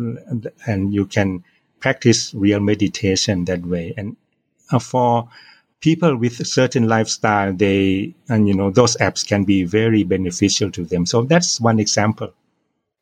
and 0.67 0.93
you 0.93 1.05
can 1.05 1.43
practice 1.79 2.33
real 2.33 2.59
meditation 2.59 3.45
that 3.45 3.65
way. 3.65 3.93
And 3.97 4.17
uh, 4.71 4.79
for 4.79 5.29
people 5.81 6.17
with 6.17 6.39
a 6.39 6.45
certain 6.45 6.87
lifestyle, 6.87 7.53
they, 7.53 8.15
and 8.27 8.47
you 8.47 8.55
know, 8.55 8.71
those 8.71 8.97
apps 8.97 9.25
can 9.25 9.43
be 9.43 9.63
very 9.63 10.03
beneficial 10.03 10.71
to 10.71 10.83
them. 10.83 11.05
So 11.05 11.23
that's 11.23 11.61
one 11.61 11.79
example. 11.79 12.33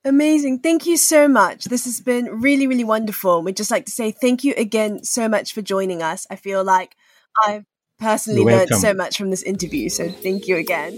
Amazing. 0.06 0.60
Thank 0.60 0.86
you 0.86 0.98
so 0.98 1.30
much. 1.30 1.66
This 1.66 1.86
has 1.86 2.02
been 2.02 2.42
really, 2.42 2.68
really 2.68 2.84
wonderful. 2.84 3.42
We'd 3.42 3.56
just 3.56 3.72
like 3.72 3.86
to 3.86 3.92
say 3.92 4.12
thank 4.12 4.44
you 4.44 4.54
again 4.58 5.04
so 5.04 5.30
much 5.30 5.54
for 5.54 5.62
joining 5.62 6.04
us. 6.04 6.28
I 6.30 6.36
feel 6.36 6.64
like 6.64 6.96
I've 7.46 7.66
personally 8.00 8.44
learned 8.44 8.76
so 8.76 8.94
much 8.94 9.18
from 9.18 9.30
this 9.30 9.44
interview. 9.44 9.88
So 9.88 10.10
thank 10.10 10.48
you 10.48 10.58
again. 10.58 10.98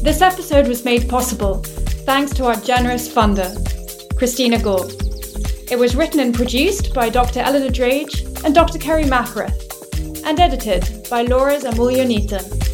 This 0.00 0.22
episode 0.22 0.66
was 0.66 0.84
made 0.84 1.08
possible 1.10 1.62
thanks 2.06 2.32
to 2.34 2.46
our 2.46 2.56
generous 2.56 3.06
funder, 3.06 3.52
Christina 4.16 4.58
Gaw. 4.58 4.88
It 5.70 5.78
was 5.78 5.94
written 5.94 6.20
and 6.20 6.34
produced 6.34 6.94
by 6.94 7.10
Dr. 7.10 7.40
Eleanor 7.40 7.68
Drage 7.68 8.44
and 8.44 8.54
Dr. 8.54 8.78
Kerry 8.78 9.04
McInerney 9.04 10.24
and 10.24 10.40
edited 10.40 11.06
by 11.10 11.22
Laura 11.22 11.58
Samulionyte. 11.58 12.71